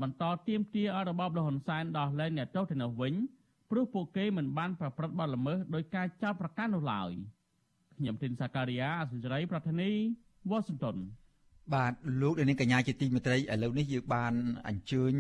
[0.03, 3.15] បន្តទៀមទាឲ្យរបបលហ៊ុនសែនដោះលែងអ្នកទោសទៅនោះវិញ
[3.71, 7.11] ព្រោះពួកគេមិនបានប្រព្រឹត្តបទល្មើសដោយការចោទប្រកាន់នោះឡើយ
[7.99, 9.91] ខ្ញុំទីនសាការីយ៉ាអសិរ័យប្រធានី
[10.51, 10.97] វ៉ាស៊ីនតោន
[11.75, 14.33] បាទលោកនាងកញ្ញាជាទីមេត្រីឥឡូវនេះយើងបាន
[14.69, 15.13] អញ្ជើញ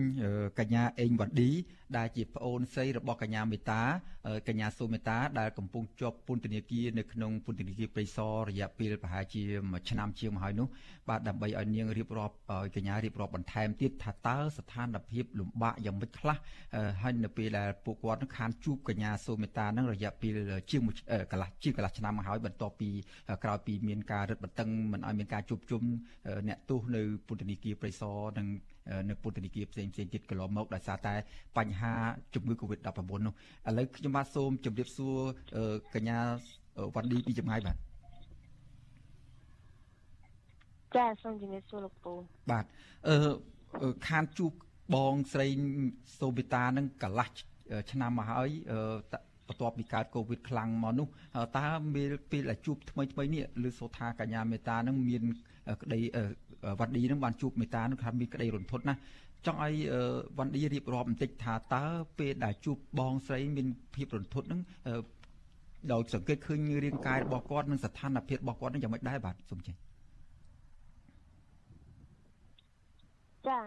[0.58, 1.50] កញ្ញាអេងវ៉ាឌី
[1.96, 3.82] ដែលជាប្អូនស្រីរបស់កញ្ញាមេតា
[4.48, 10.66] កញ្ញាសូមេតាដែលកំពុងជាប់ពន្ធនាគារនៅក្នុងពន្ធនាគារព្រៃសររយៈពេលប្រហែលជាមួយឆ្នាំជាងមកហើយនោះ
[11.08, 16.36] បាទដើម្បីឲ្យនាងរៀបរាប់ឲ្យកញ្ញារៀបរាប់បន្ថែមទៀតថាតើស្ថានភាពលំបាកយ៉ាងម៉េចខ្លះ
[17.02, 20.32] ហើយនៅពេលដែលពួកគាត់នឹងខានជួបកញ្ញាសូមេតានឹងរយៈពេល
[20.70, 20.80] ជាង
[21.30, 22.90] កន្លះជាងកន្លះឆ្នាំមកហើយបន្ទាប់ពី
[23.44, 25.82] ក្រោយពីមានការរឹតបន្តឹងមិនឲ្យមានការជួបជុំ
[26.48, 28.46] អ្នកទោសនៅពន្ធនាគារព្រៃសរនិង
[29.08, 31.14] នៅពន្ធនាគារផ្សេងផ្សេងទៀតកន្លងមកដោយសារតែ
[31.58, 31.92] បញ្ហា
[32.34, 33.34] ជំងឺ Covid-19 នោះ
[33.68, 35.16] ឥឡូវខ្ញុំបាទសូមជម្រាបសួរ
[35.94, 36.18] កញ្ញា
[36.94, 37.76] វ៉ាន់ឌីពីចម្ងាយបាទ
[40.96, 42.12] ចាសូមជំរាបសួរលោកពូ
[42.50, 42.64] បាទ
[43.08, 44.52] អឺខានជួប
[44.94, 45.46] បងស្រី
[46.20, 47.28] សូបេតានឹងកន្លះ
[47.90, 48.50] ឆ្នាំមកហើយ
[49.48, 51.08] បន្ទាប់ពីកើតកូវីដខ្លាំងមកនោះ
[51.56, 55.22] តើពេលពេលដែលជួបថ្មីថ្មីនេះឬសូថាកញ្ញាមេតានឹងមាន
[55.82, 56.00] ក្តី
[56.78, 59.00] វ៉ាន់ឌីនឹងបានជួបមេតានឹងថាមានក្តីរន្ធត់ណាស់
[59.46, 59.74] ចង់ឲ្យ
[60.38, 61.84] វ៉ាន់ឌីរៀបរាប់បន្តិចថាតើ
[62.18, 64.60] ពេលដែលជួបបងស្រីមានភាពរន្ធត់នឹង
[65.92, 69.74] ដោយសង្កេតឃើញរាងកាយរបស់គាត់និងស្ថានភាពរបស់គាត់នឹងយ៉ាងម៉េចដែរបាទសូមចេញ
[73.48, 73.60] ចា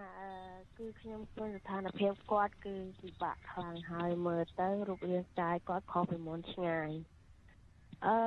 [0.78, 6.90] គឺខ្ញុំឃើញស្ថានភាពគាត់គឺពិបាកខ្លាំងហើយមើលទៅរូបរាងកាយគាត់ខុសពីមុនឆ្ងាយ
[8.06, 8.18] អឺ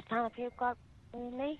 [0.00, 0.78] ស្ថានភាពគាត់
[1.12, 1.54] ពេលនេះ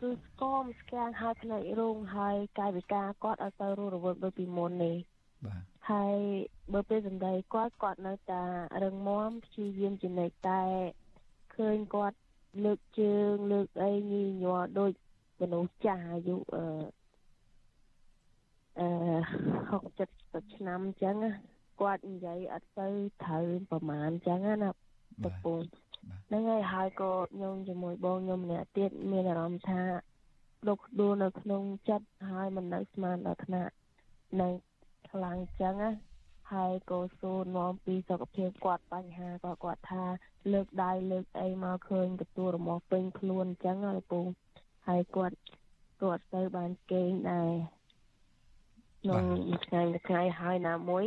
[0.00, 4.96] គឺស្គមស្គាំងហើយផ្នែករោងហើយកាយវិការគាត់អត់ទៅរស់រវើកដូចពីមុននេះ
[5.44, 6.16] បាទហើយ
[6.72, 8.42] បើពេលសម្ដីគាត់គាត់នៅតែ
[8.82, 10.62] រឹងមាំព្យាយាមចំណេញតែ
[11.54, 12.18] ឃើញគាត់
[12.64, 14.92] លើកជើងលើកអីញីញ័រដូច
[15.40, 16.64] មនុស្សចាស់អាយុអឺ
[18.78, 18.88] អឺ
[19.70, 21.16] 60 70ឆ្នាំអញ្ចឹង
[21.80, 22.88] គាត់និយាយអត់ទៅ
[23.24, 24.70] ត្រូវប្រហែលអញ្ចឹងណា
[25.22, 25.68] ប្រពន្ធ
[26.28, 29.82] ហ្នឹងហើយហើយក៏ខ្ញុំជាមួយបងខ្ញុំម្នាក់ទៀតមានអារម្មណ៍ថា
[30.68, 33.72] ដុកដួលនៅក្នុងចិត្តហើយមិននៅស្មានដល់ថ្នាក់
[34.40, 34.48] នៅ
[35.10, 35.90] ខ្លាំងចឹងណា
[36.52, 40.04] ហើយក៏សួរនាំពីសុខភាពគាត់បញ្ហាក៏គាត់ថា
[40.52, 44.20] លើកដៃលើកអីមកឃើញទទួលរមាស់ពេញខ្លួនអញ្ចឹងហើយពូ
[44.88, 45.36] ហើយគាត់
[46.02, 47.50] គាត់ទៅបានគេងដែរ
[49.02, 51.04] ក្នុងមួយថ្ងៃមួយថ្ងៃហើយណាមួយ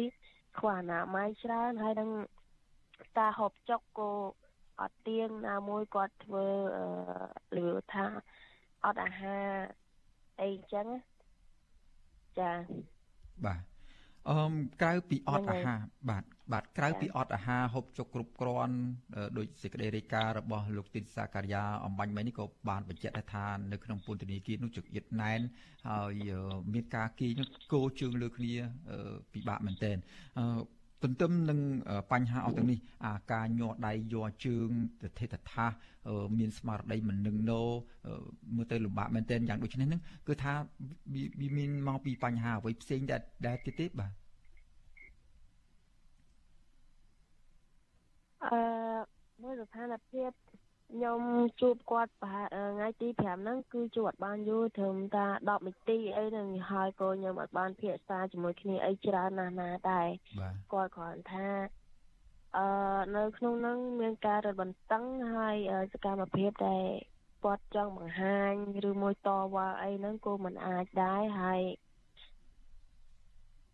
[0.57, 2.09] ខ្វះអនាម័យច្រើនហើយនឹង
[3.17, 4.11] ការហូបចុកក៏
[4.83, 6.45] អត់ទៀងណាមួយគាត់ធ្វើ
[7.57, 8.05] លឺថា
[8.85, 9.47] អត់អាហារ
[10.41, 10.87] អីចឹង
[12.39, 12.51] ចា
[13.45, 13.61] បាទ
[14.29, 14.37] អឺ
[14.81, 18.75] ក្រៅពីអត់អាហារបាទបាទក្រៅពីអត់អាហារហូបចុកគ្រប់គ្រាន់
[19.37, 25.39] ដោយសេចក្តីរាយការណ៍របស់លោកទីនសាការីយ៉ាអំបញ្ញមិញនេះក៏បានបញ្ជាក់ថានៅក្នុងពន្ធនាគារនោះចង្អៀតណែន
[25.89, 26.29] ហើយ
[26.73, 28.53] មានការគីនោះគោជើងលើគ្នា
[29.33, 29.97] ពិបាកមែនទែន
[30.37, 30.45] អឺ
[31.03, 31.59] ទន្ទឹមនឹង
[32.11, 34.69] បញ្ហាអស់ទាំងនេះអាការញ័រដៃយ័រជើង
[35.01, 35.65] ទិដ្ឋថា
[36.39, 37.61] មានស្មារតីមិននឹងណោ
[38.55, 40.53] មើលទៅលំបាកមែនទែនយ៉ាងដូចនេះហ្នឹងគឺថា
[41.41, 44.11] វាមានមកពីបញ្ហាអ្វីផ្សេងដែរដែរទៀតទេបាទ
[48.45, 48.59] អឺ
[49.43, 50.31] មើលស្ថានភាព
[50.95, 51.21] ខ្ញុំ
[51.61, 60.07] ជួបគាត់ប្រហែលថ្ងៃទី5ហ្នឹងគឺជួបអត់បានយូរត្រឹមតែ10នាទីអីហ្នឹងហើយក៏ខ្ញុំអត់បានភាសាជាមួយគ្នាអីច្រើនណាស់ណាដែរ
[60.73, 61.49] គាត់គ្រាន់ថា
[62.57, 62.67] អឺ
[63.15, 65.55] នៅក្នុងហ្នឹងមានការរឹតបន្តឹងហើយ
[65.93, 66.85] សកម្មភាពដែល
[67.43, 68.53] គាត់ចង់បង្ហាញ
[68.89, 71.61] ឬមួយតវ៉ាអីហ្នឹងក៏មិនអាចដែរហើយ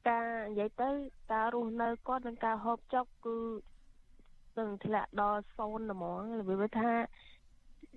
[0.09, 0.89] ការនិយាយទៅ
[1.31, 3.37] ការរស់នៅគាត់និងការហូបចុកគឺ
[4.59, 6.93] នឹងធ្លាក់ដល់សូន្យហ្មងរបៀបថា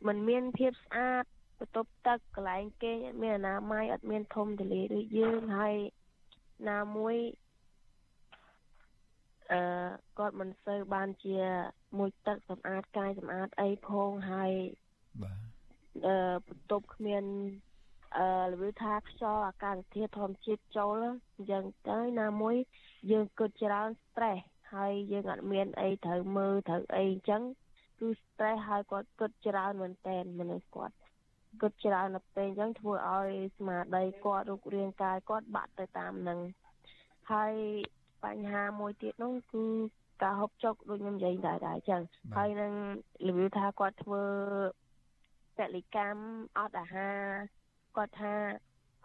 [0.07, 1.25] มันមានភាពស្អាត
[1.59, 5.77] បន្ទប់ទឹកកន្លែងគេងអត់មានអនាម័យអត់មានធំទលាដូចយើងហើយ
[6.71, 7.17] ណាមួយ
[9.53, 9.61] អឺ
[10.19, 11.37] គាត់មិនសូវបានជា
[11.99, 14.53] មួយទឹកសម្អាតកាយសម្អាតអីផងហើយ
[15.23, 15.39] បាទ
[16.07, 16.17] អឺ
[16.49, 17.25] បន្ទប់គ្មាន
[18.19, 20.97] អឺរបៀបថាខ្យល់អាកាសធាតុធម្មជាតិចូល
[21.35, 22.57] អញ្ចឹងទៅណាមួយ
[23.11, 24.43] យើងគិតច្រើន stress
[24.75, 27.43] ហើយយើងអត់មានអីត្រូវមើលត្រូវអីអញ្ចឹង
[27.99, 30.95] គឺ stress ហើយគាត់គិតច្រើនមែនតើមនុស្សគាត់
[31.61, 36.39] គិតច្រើនដល់ពេលអញ្ចឹងធ្វើឲ្យស្មារតីគាត់រូបរាងកាយគាត់បាក់ទៅតាមនឹង
[37.33, 37.55] ហើយ
[38.25, 39.65] បញ្ហាមួយទៀតនោះគឺ
[40.23, 42.03] ការហូបចុកដូចខ្ញុំនិយាយដែរដែរអញ្ចឹង
[42.37, 42.73] ហើយនឹង
[43.27, 44.25] របៀបថាគាត់ធ្វើ
[45.57, 46.23] ពលិកម្ម
[46.59, 47.23] អត់អាហារ
[47.97, 48.35] គាត់ថា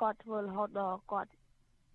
[0.02, 1.32] គាត់ធ្វើរហូតដល់គាត់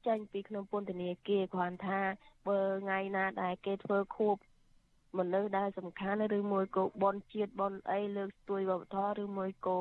[0.07, 2.01] ចេញពីក្នុងពន្ធនាគារគ្រាន់ថា
[2.49, 4.37] បើថ្ងៃណាដែលគេធ្វើខួប
[5.19, 9.79] មនុស្សដែលសំខាន់ឬមួយក៏បនជាតិបនអីលើកស្ទួយវប្បធម៌ឬមួយក៏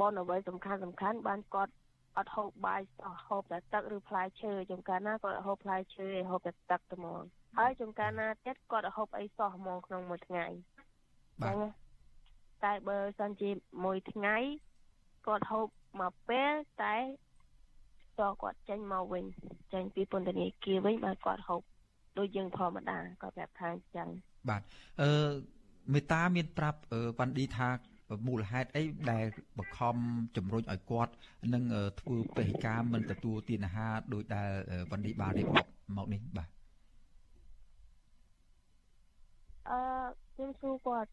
[0.00, 1.72] បនអ្វីសំខាន់សំខាន់បានគាត់
[2.16, 7.22] អត់ហូបបាយសោះហូបតែទឹកឬផ្លែឈើចំការណាគាត់ហូបផ្លែឈើហូបតែទឹកតែហ្មង
[7.58, 10.46] ហើយចំការណាទៀតគាត់ហូបអីសោះហ្មងក្នុងមួយថ្ងៃ
[11.42, 11.56] បាទ
[12.64, 13.50] តែបើសិនជា
[13.84, 14.36] មួយថ្ងៃ
[15.26, 15.66] គាត់ហូប
[16.00, 16.96] មកពេលតែ
[18.20, 19.24] តគាត់ចេញមកវិញ
[19.72, 21.62] ចេញពីពន្ធនាគារវិញបាទគាត់ហូប
[22.18, 24.08] ដូចយើងធម្មតាគាត់ប្រាប់ថាអញ្ចឹង
[24.48, 24.62] បាទ
[25.00, 25.10] អឺ
[25.94, 26.78] មេតាមានប្រាប់
[27.18, 27.68] វ៉ាន់ឌីថា
[28.26, 29.24] មូលហេតុអីដែល
[29.58, 29.96] បង្ខំ
[30.36, 31.12] ជំរុញឲ្យគាត់
[31.54, 31.64] នឹង
[32.00, 34.50] ធ្វើពេហិការមិនទទួលទានអាហារដោយដែល
[34.90, 36.48] វ៉ាន់ឌីបានរៀបរាប់មកនេះបាទ
[39.70, 39.80] អឺ
[40.34, 41.10] ខ្ញុំសួរគាត់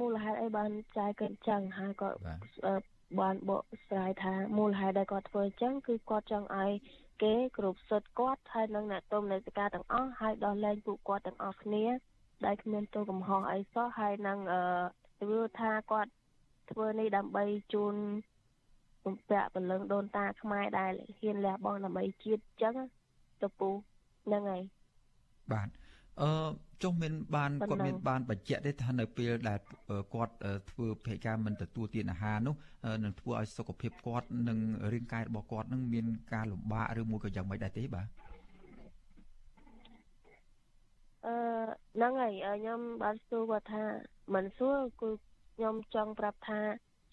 [0.00, 2.16] មូលហេតុអីបានចាយកិនចឹងហើយគាត់
[3.20, 6.72] បានបកស្រាយថាមូលហេតុដែលគាត់ធ្វើអញ្ចឹងគឺគាត់ចង់ឲ្យ
[7.22, 11.84] គេគ្រប់សិទ្ធគាត់ហើយនឹងអ្នកទុំនេតការទាំងអស់ហើយដោះលែងពួកគាត់ទាំងអស់គ្នា
[12.46, 16.10] ដែលគ្មានទោសកំហុសអីសោះហើយនឹងអឺវាថាគាត់
[16.70, 17.94] ធ្វើនេះដើម្បីជូន
[19.04, 22.74] បំពាក់ពលឹងដូនតាខ្មែរដែលហ៊ានលះបង់ដើម្បីជាតិអញ្ចឹង
[23.42, 23.68] ទៅពូ
[24.26, 24.62] ហ្នឹងហើយ
[25.52, 25.68] បាទ
[26.20, 26.28] អឺ
[26.82, 29.58] ចុះមានបានគាត់មានបានបញ្ជាក់ទេថានៅពេលដែល
[30.14, 30.34] គាត់
[30.70, 32.54] ធ្វើភេកការមិនទទួលទានអាហារនោះ
[33.04, 34.58] នឹងធ្វើឲ្យសុខភាពគាត់និង
[34.92, 38.06] រាងកាយរបស់គាត់នឹងមានការលំបាកឬមួយក៏យ៉ាងម៉េចដែរទេបាទ
[41.26, 41.36] អឺ
[41.96, 43.84] ហ្នឹងហើយខ្ញុំបានសួរគាត់ថា
[44.34, 45.10] មិនសួរគឺ
[45.54, 46.60] ខ្ញុំចង់ប្រាប់ថា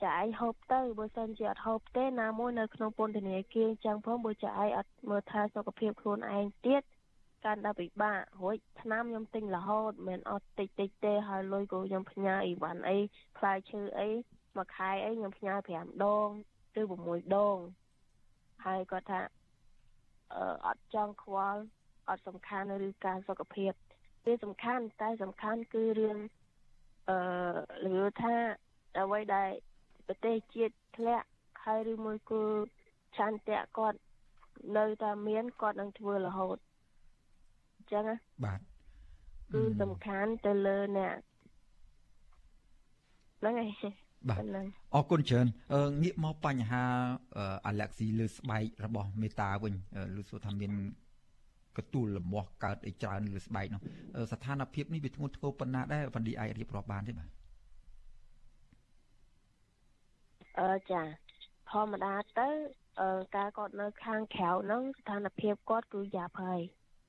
[0.04, 6.82] ចាឯងហូបទៅបើសិនជាអត់ហូបទេណាមួយនៅក្នុងពន្ធនាគារអញ្ចឹងផងបើចាឯងអត់មើលថាសុខភាពខ្លួនឯងទៀត
[7.46, 12.98] កាន់តែពិបាករួចឆ្នាំខ្ញុំទិញរហូតមិនអត់តិចតិចទេហើយលុយក៏ខ្ញុំផ្ញើអីវ៉ាន់អី
[13.38, 14.10] ផ្លែឈើអី
[14.56, 16.30] មួយខែអីខ្ញុំផ្ញើ5ដង
[16.80, 17.58] ឬ6ដង
[18.66, 19.22] ហើយគាត់ថា
[20.34, 21.62] អឺអត់ចង់ខ្វល់
[22.10, 23.72] អត់សំខាន់ឬការសុខភាព
[24.26, 26.18] វាសំខាន់តែសំខាន់គឺរឿង
[27.10, 27.18] អឺ
[27.86, 28.36] លើថា
[29.00, 29.50] អ្វីដែល
[30.08, 31.28] ប្រទេសជាតិធ្លាក់
[31.64, 32.44] ហើយឬមួយគឺ
[33.18, 34.00] ឆន្ទៈគាត់
[34.78, 36.58] នៅតែមានគាត់នឹងធ្វើរហូត
[37.92, 38.16] ចឹងណា
[38.46, 38.60] បាទ
[39.54, 41.16] គឺសំខាន់ទៅលើអ្នក
[43.40, 43.94] ហ្នឹងហើយ
[44.30, 44.40] បាទ
[44.96, 45.48] អរគុណច្រើន
[46.04, 46.84] ងាកមកបញ្ហា
[47.68, 49.74] អាឡែស៊ីលើស្បែករបស់មេតាវិញ
[50.16, 50.72] លឺសួរថាមាន
[51.78, 53.82] កទួលលមាស់កើតអីច្រើនលើស្បែកនោះ
[54.32, 57.30] ស្ថានភាពនេះវាធ្ងន់ធ្ងរប៉ុណ្ណាដែរវ៉ាន់ឌីអាចរៀបរាប់បានទេបាទ
[60.60, 61.02] អឺចា
[61.72, 62.50] ធម្មតាទៅ
[63.02, 66.62] អឺការគាត់នៅខាងក្រៅហ្នឹងស្ថានភាពគាត់គឺយ៉ាប់ហើយ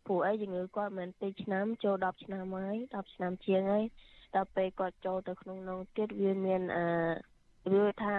[0.07, 3.85] ព្រោះអីជំងឺគាត់មិនតិចឆ្នាំចូល10ឆ្នាំហើយ10ឆ្នាំជាងហើយ
[4.35, 6.87] ដល់ពេលគាត់ចូលទៅក្នុងនោះទៀតវាមានអឺ
[7.73, 8.15] វាថា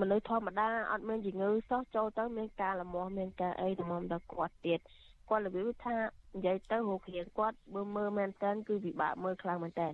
[0.00, 4.80] មនុស្សធម្មតាអត់មានជំងឺសោះចូលទៅមានការលមាស់មានការអីទៅមកដល់គាត់ទៀត
[5.28, 5.96] គាត់របៀបថា
[6.34, 9.88] និយាយទៅរូបរាងគាត់បើមើលមែនតើគឺពិបាកមើលខ្លាំងមែនតើ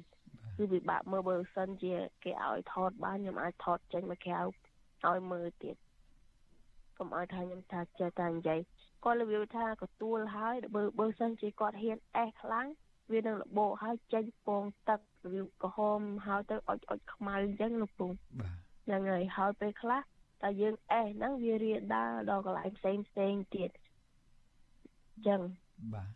[0.56, 4.40] គឺពិបាកមើលបើសិនជាគេឲ្យថតបានខ្ញុំអាចថតចេញមកក្រៅ
[5.08, 5.76] ឲ្យមើលទៀត
[6.98, 8.60] កុំឲ្យថាខ្ញុំថាចេះតែនិយាយ
[9.04, 12.66] គាត់របៀបថាកទួលហើយបើបើសិនជាគាត់ហ៊ានអេះខ្លាំង
[13.12, 18.06] វានឹងលបោហើយចេញពងទឹករបៀបក្រហមហើយទៅអុចអុចខ្មៅអញ្ចឹងលោកពូ
[18.84, 20.00] ហ្នឹងហើយហើយពេលខ្លះ
[20.42, 23.70] តែយើងអេះហ្នឹងវារាដើរដល់កន្លែងផ្សេងផ្សេងទៀត
[25.26, 25.40] ចឹង
[25.94, 26.10] បាទ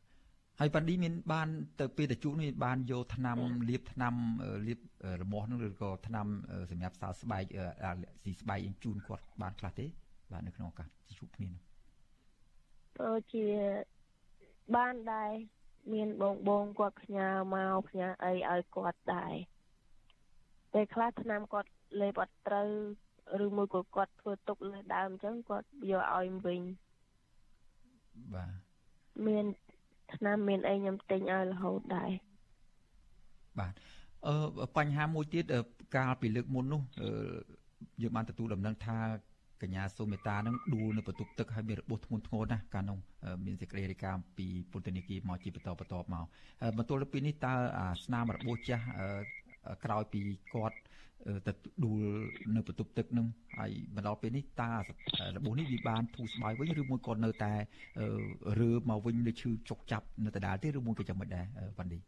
[0.60, 1.48] ហើយប៉ាឌីមានបាន
[1.80, 4.14] ទៅពេលតជក់នេះបានយកថ្នាំលាបថ្នាំ
[4.66, 4.78] លាប
[5.22, 6.26] រមាស់នោះឬក៏ថ្នាំ
[6.70, 7.44] សម្រាប់សើស្បែក
[8.22, 9.86] ស៊ីស្បែកជូនគាត់បានខ្លះទេ
[10.32, 11.73] បាទនៅក្នុងឱកាសជួបគ្នានោះ
[13.00, 13.46] ដូចជា
[14.76, 15.30] បានដែរ
[15.92, 19.34] មានបងបងគាត់ផ្ញើមកផ្ញើអីឲ្យគាត់ដែរ
[20.72, 21.70] ពេលខ្លះឆ្នាំគាត់
[22.00, 22.68] លេបអត់ត្រូវ
[23.44, 26.62] ឬមួយក៏គាត់ធ្វើទុកលើដើមអញ្ចឹងគាត់យកឲ្យវិញ
[28.34, 28.52] បាទ
[29.26, 29.44] មាន
[30.14, 32.10] ឆ្នាំមានអីខ្ញុំទិញឲ្យរហូតដែរ
[33.58, 33.72] បាទ
[34.26, 35.44] អឺបញ្ហាមួយទៀត
[35.96, 36.82] កាលពីលើកមុននោះ
[38.02, 38.96] យើងបានទទួលដំណឹងថា
[39.62, 42.98] កញ្ញាសូមេតានឹងដួលនៅបន្ទប់ទឹកហើយមានរបួសធ្ងន់ធ្ងរណាស់កាលនោះ
[43.46, 46.24] មានសេចក្តីរាយការណ៍ពីពន្ធនាគារមកជាបន្តបន្ទាប់មក
[46.78, 47.54] បន្ទាប់ពីនេះតើ
[48.04, 48.84] ស្នាមរបួសចាស់
[49.84, 50.20] ក្រោយពី
[50.54, 50.78] គាត់
[51.46, 51.52] ទៅ
[51.84, 52.02] ដួល
[52.54, 53.26] នៅបន្ទប់ទឹកនឹង
[53.58, 54.72] ហើយមកដល់ពេលនេះតើ
[55.36, 57.52] របួសនេះវាបានធូរស្បើយវិញឬមួយក៏នៅតែ
[58.60, 61.46] រើមកវិញនៅឈឺចុកចាប់នៅដដែលទេឬមួយក៏យ៉ាងម៉េចដែរ
[61.78, 61.98] វ៉ាន់ឌី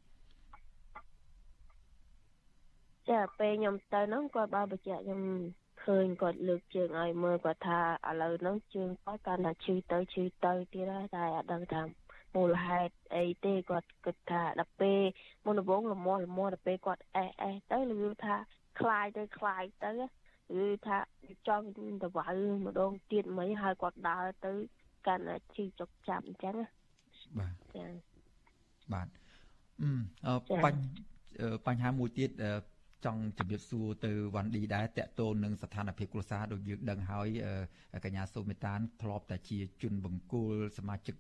[3.11, 5.21] ចាពេលខ្ញុំទៅនោះគាត់បានបញ្ជាក់ខ្ញុំ
[5.86, 7.80] ឃើញគាត់លើកជើងឲ្យមើលគាត់ថា
[8.10, 11.82] ឥឡូវហ្នឹងជើងគាត់កាន់តែឈឺទៅឈឺទៅទៀតហើយតែអត់ដឹងថា
[12.36, 15.02] មូលហេតុអីទេគាត់គិតថាដល់ពេល
[15.46, 18.36] មុនដំបូងលមលមដល់ពេលគាត់អេសអេសទៅលឺថា
[18.80, 19.92] คลายទៅคลายទៅ
[20.52, 20.98] គឺថា
[21.48, 22.28] ចង់ទៅវ៉ៅ
[22.66, 24.54] ម្ដងទៀតមិនហើយគាត់ដើរទៅ
[25.08, 26.56] កាន់តែឈឺចុកចាប់អញ្ចឹង
[27.40, 27.86] បាទចា
[28.94, 29.08] បាទ
[30.26, 30.34] អឺ
[30.66, 32.30] បញ្បញ្ហាមួយទៀត
[33.07, 37.29] ចង់ជម្រាបសួរទៅវ៉ាន់ឌីដែរតកតូននឹងស្ថានភាពគ្រួសារដូចយើងដឹងហើយ
[38.05, 41.15] កញ្ញាសូមេតានធ្លាប់តែជាជនបង្គោលសមាជិក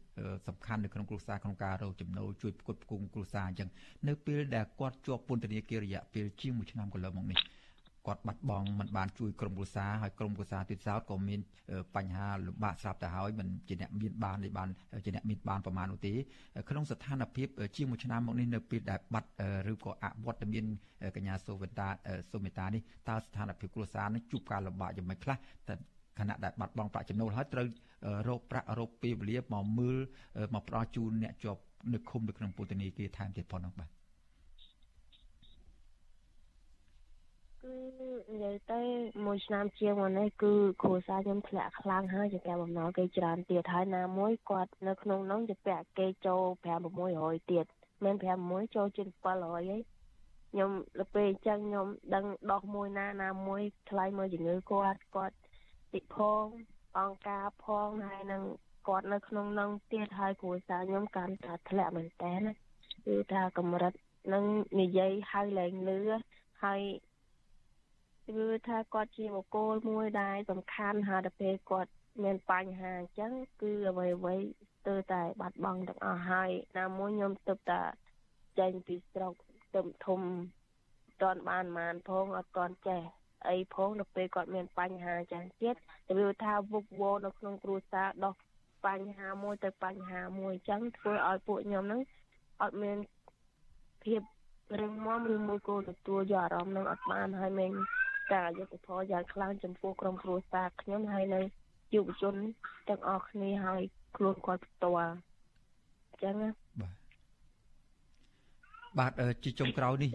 [0.49, 3.69] សំខាន់នៅក្នុងគ្រួសារក្នុងការរកចំណូលជួយផ្គត់ផ្គង់គ្រួសារអញ្ចឹង
[4.09, 7.39] នៅពេលដែលគាត់ជាប់ពន្ធនាគាររយៈពេលជាង1ឆ្នាំកន្លងមកនេះ
[8.07, 11.41] គាត់បាត់បង់មិនបានជួយក្រុមគ្រួសារហើយក្រុមគ្រួសារទៀតសោតក៏មាន
[11.97, 14.69] បញ្ហាលំបាកស្រាប់ទៅហើយមិនជាអ្នកមានបានទេបាន
[15.05, 16.13] ជាអ្នកមានបានប្រមាណនោះទេ
[16.69, 19.29] ក្នុងស្ថានភាពជាងមួយឆ្នាំមកនេះនៅពេលដែលបាត់
[19.73, 20.65] ឬក៏អវត្តមាន
[21.17, 21.89] កញ្ញាសូវិតា
[22.33, 25.37] សូមេតានេះតើស្ថានភាពគ្រួសារនឹងជួបការលំបាកយ៉ាងម៉េចខ្លះ
[25.69, 25.75] តែ
[26.19, 27.67] ខណៈដែលបាត់បង់ប្រាក់ចំណូលហើយត្រូវ
[28.29, 29.97] រកប្រាក់រកពេលវេលាមកមើល
[30.55, 31.61] មកផ្ដល់ជូនអ្នកជាប់
[31.93, 33.96] នៅឃុំនៅក្នុងពន្ធនាគារថែមទៀតផងនោះបាទ
[37.67, 37.77] គឺ
[38.33, 38.81] និយាយទៅ
[39.27, 40.53] មួយឆ្នាំជាងមកនេះគឺ
[40.83, 46.67] គ្រួសារខ្ញុំធ្លាក់ខ្លាំងហើយជាការបំណុលគេច្រើនទៀតហើយណាមួយគាត់នៅក្នុងនោះជាពាក់គេចូល5
[47.07, 47.67] 600ទៀត
[48.05, 49.79] មិន5 6ចូលជាង700ហី
[50.51, 55.37] ខ្ញុំទៅពេលអញ្ចឹងខ្ញុំដឹងដោះមួយណាណាមួយថ្លៃមើលជំងឺគាត់គាត់
[55.95, 56.45] តិផង
[56.99, 58.43] អង្គការផងហើយនឹង
[58.89, 62.53] គាត់នៅក្នុងនឹងទៀតហើយគ្រួសារខ្ញុំកាន់តែធ្លាក់មែនតើណា
[63.07, 63.93] គឺថាកម្រិត
[64.33, 64.45] នឹង
[64.81, 65.99] និយាយហៅលែងលឺ
[66.65, 66.81] ហើយ
[68.27, 71.91] គឺថាគាត់ជាបុគ្គលមួយដែលសំខាន់ហើយដល់ពេលគាត់
[72.23, 77.81] មានបញ្ហាអញ្ចឹងគឺអ្វីអ្វីស្ទើរតែបាត់បង់ទាំងអស់ហើយណាមួយខ្ញុំទើបតែ
[78.59, 79.35] ចេញពីស្រុក
[79.75, 80.21] ទៅធំ
[81.23, 83.03] តន់បានបានផងអត់តន់ចេះ
[83.49, 85.75] អីផងដល់ពេលគាត់មានបញ្ហាចឹងទៀត
[86.09, 88.35] ទៅវាថាវឹកវរនៅក្នុងគ្រួសារដោះ
[88.87, 92.01] បញ្ហាមួយទៅបញ្ហាមួយចឹងធ្វើឲ្យពួកខ្ញុំហ្នឹង
[92.63, 92.99] អត់មាន
[94.05, 94.21] ភាព
[94.81, 97.73] រឹងមាំឬមួយក៏ទទួលយកអារម្មណ៍នឹងអត់បានហើយមាន
[98.33, 101.41] ការយុត្តិធម៌យ៉ាងខ្លាំងចំពោះក្រុមគ្រួសារខ្ញុំហើយនៅ
[101.95, 102.35] យុវជន
[102.89, 103.83] ទាំងអស់គ្នាហើយ
[104.17, 105.13] ខ្លួនគាត់ផ្ទាល់
[106.13, 106.35] អញ្ចឹង
[106.81, 106.95] បាទ
[108.99, 109.13] បាទ
[109.45, 110.11] ជាចុងក្រោយនេះ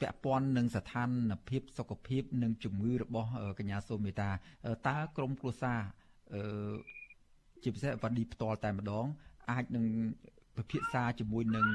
[0.00, 1.08] ពាក់ព័ន្ធនឹងស្ថាន
[1.48, 4.30] ភាពសុខភាព និងជំងឺរបស់កញ្ញាសូមេតា
[4.88, 5.80] តើក្រមគ្រួសារ
[6.34, 6.72] អឺ
[7.62, 9.06] ជាពិសេសវ៉ាឌីផ្ទាល់តែម្ដង
[9.50, 9.84] អាចនឹង
[10.56, 11.66] ពិភាក្សាជាមួយនឹង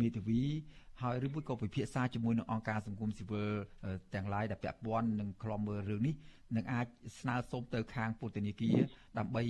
[0.00, 0.42] មេធាវី
[1.02, 3.50] ហើយឬមួយក៏ពិភាក្សាជាមួយនឹងអង្គការសង្គមស៊ីវិល
[4.14, 6.14] ទាំងឡាយដែលពាក់ព័ន្ធនឹងខ្លំមើលរឿងនេះ
[6.56, 6.86] នឹងអាច
[7.20, 8.78] ស្នើសុំទៅខាងពុទ្ធនីគារ
[9.18, 9.42] ដើម្បី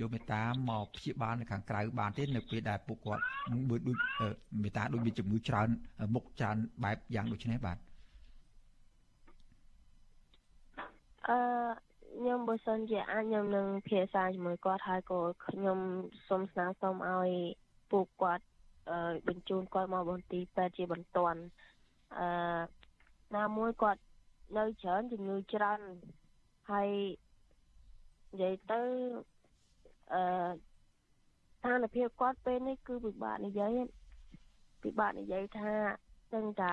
[0.00, 3.22] យកមេត្តាមកព្យាបាលនៅខាងក្រៅបានទេនៅពេលដែលពួកគាត់
[3.70, 3.96] ដូចដូច
[4.62, 5.68] មេត្តាដូចមានជំងឺច្រើន
[6.14, 7.78] មុខច្រើនបែបយ៉ាងដូចនេះបាទ
[11.28, 11.38] អឺ
[12.16, 15.78] ខ្ញុំបើសិនជាអាចខ្ញុំនឹងភាសាជាមួយគាត់ហើយក៏ខ្ញុំ
[16.28, 17.30] សូមស្នើសុំឲ្យ
[17.90, 18.44] ពួកគាត់
[19.28, 21.40] បញ្ជូនគាត់មកបន្ទីពេទ្យជាបន្ទាន់
[22.18, 22.26] អឺ
[23.36, 24.00] ណាមួយគាត់
[24.56, 25.80] នៅច្រើនជំងឺច្រើន
[26.70, 26.88] ហើយ
[28.32, 28.80] និយាយទៅ
[30.12, 30.20] អឺ
[30.52, 33.70] ស្ថានភាពគាត់ពេលនេះគឺពិបាកនិយាយ
[34.82, 35.72] ពិបាកនិយាយថា
[36.34, 36.72] ទាំងតា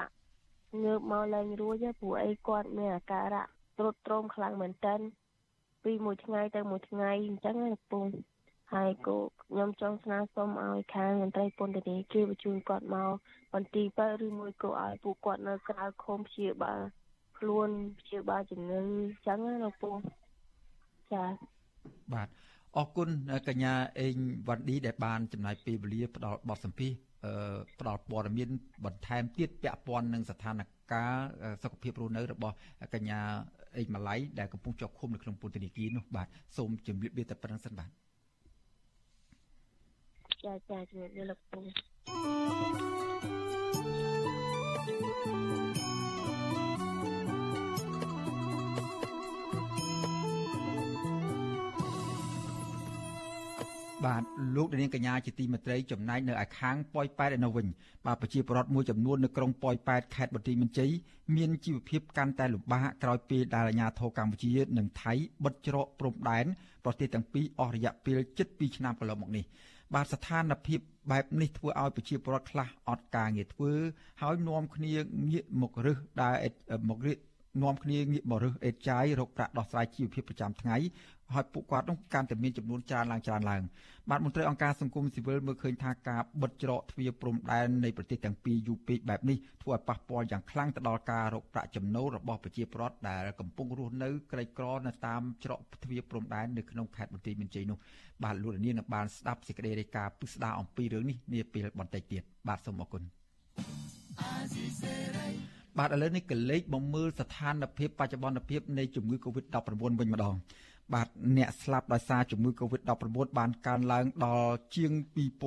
[0.84, 3.46] ងើបមកឡើងរួចព្រោះអីគាត់មានអាការៈ
[3.78, 4.96] ទ្រុឌទ្រោមខ្លាំងមែនតើ
[5.84, 8.06] ពីមួយថ្ងៃទៅមួយថ្ងៃអញ្ចឹងណាពង
[8.74, 13.12] ហើយក៏ខ្ញុំចង់ស្នើសុំឲ្យខាងមន្ត្រីពន្ធនាគារបញ្ជូនគាត់មក
[13.54, 16.80] បន្ទីបើឬមួយក៏ឲ្យពួកគាត់នៅក្រៅឃុំព្យាបាល
[17.38, 17.70] ខ្លួន
[18.00, 19.92] ព្យាបាលជំងឺអញ្ចឹងណាលោកពូ
[21.14, 21.24] ចា
[22.14, 22.28] បាទ
[22.78, 23.10] អរគុណ
[23.48, 24.16] កញ្ញាអេង
[24.48, 26.92] វ៉ាន់ឌីដែលបានចំណាយពេលវេលាផ្ដល់បទសម្ភាស
[27.26, 28.50] អឺផ្ដល់ព័ត៌មាន
[28.86, 30.70] បន្ថែមទៀតពាក់ព័ន្ធនឹងស្ថានភាព
[31.64, 32.56] សុខភាពរស់នៅរបស់
[32.94, 33.20] កញ្ញា
[33.78, 37.90] អេងម៉ាឡៃដែលកំពុងជាប់ឃុំនៅក្នុងពន្ធនាគារនោះបាទសូមជម្រាបលាតែប៉ុណ្្នឹងសិនបាទ
[40.46, 41.60] ចាចាជំរាបលាលោកពូ
[54.06, 54.24] បាទ
[54.56, 57.68] លោកនាងកញ្ញាជាទីមេត្រីចំណែកនៅឯខាងប៉ោយប៉ែតឯនៅវិញ
[58.06, 60.92] បាទប្រជាពលរដ្ឋមួយចំនួននៅក្រុងប៉ោយប៉ែតខេត្តបន្ទាយមានជ័យ
[61.36, 65.14] មានជីវភាពកាន់តែលំបាកក្រោយពេលដែលអាជ្ញាធរកម្ពុជានិងថៃ
[65.44, 66.46] បិទច្រកព្រំដែន
[66.86, 69.46] ប្រទេសទាំងពីរអស់រយៈពេល7ឆ្នាំកន្លងមកនេះ
[69.94, 70.80] បាទស្ថានភាព
[71.12, 73.72] បែបនេះធ្វើឲ្យប្រជាពលរដ្ឋខ្លះអត់ការងារធ្វើ
[74.22, 74.94] ហើយនាំគ្នា
[75.32, 76.36] ងាកមករឹសដើរ
[76.90, 77.18] មករៀប
[77.60, 80.78] នាំគ្នាងាកមករឹសអេតចាយរកប្រាក់ដោះស្រាយជីវភាពប្រចាំថ្ងៃ
[81.34, 83.64] ហើយពួកគាត់នោះកាន់តែមានចំនួនច្រើនឡើងច្រើនឡើង
[84.10, 97.78] បាទមន្ត្រីអង្គការសង្គមស៊ីវិលមើលឃើញថាការបិទច្រកទ្វារព្រំដែននៃប្រទេសទាំងពីរយូរពេកបែបនេះធ្វើឲ្យប៉ះពាល់យ៉ាងខ្លាំងទៅដល់ការរកប្រាក់ចំណូលរបស់ប្រជាពលរដ្ឋដែលកំពុងរស់នៅក្រីក្រនៅតាមច្រកទ្វារព្រំដែននៅក្នុងខេត្តបន្ទាយមានជ័យនោះ
[98.24, 103.04] បាទលោកលាននឹងបានស្ដាប់សេចក្តីរាយការណ៍ពិស្ដារអំពីរឿងនេះនាពេលបន្តិចទៀតបាទសូមអរគុណ
[105.78, 110.36] បាទឥឡូវនេះកលេចបំមើលស្ថានភាពបច្ចុប្បន្នភាពនៃជំងឺ Covid-19 វិញម្ដង
[110.94, 111.08] បាទ
[111.38, 114.92] អ្នកស្លាប់ដោយសារជំងឺ Covid-19 បានកើនឡើងដល់ជាង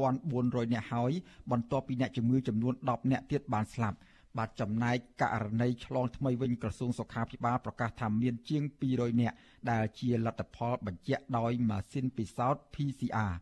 [0.05, 1.13] 2400អ្នកហើយ
[1.51, 3.99] បន្ទាប់ពីអ្នកជំងឺចំនួន10អ្នកទៀតបានស្លាប់
[4.39, 8.63] បាទចំណែកករណីឆ្លងថ្មីវិញក្រសួងសុខាភិបាលប្រកាសថាមានជាង
[8.93, 9.33] 200អ្នក
[9.71, 13.33] ដែលជាលទ្ធផលបញ្ជាក់ដោយម៉ាស៊ីនពិសោធន៍ PCR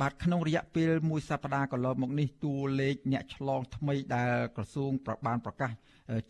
[0.00, 5.72] បាទក្នុងរយៈពេលមួយសប្តាហ៍កន្លងមកនេះតួលេខអ្នកឆ្លងថ្មីដែលក្រសួងប្របានប្រកាស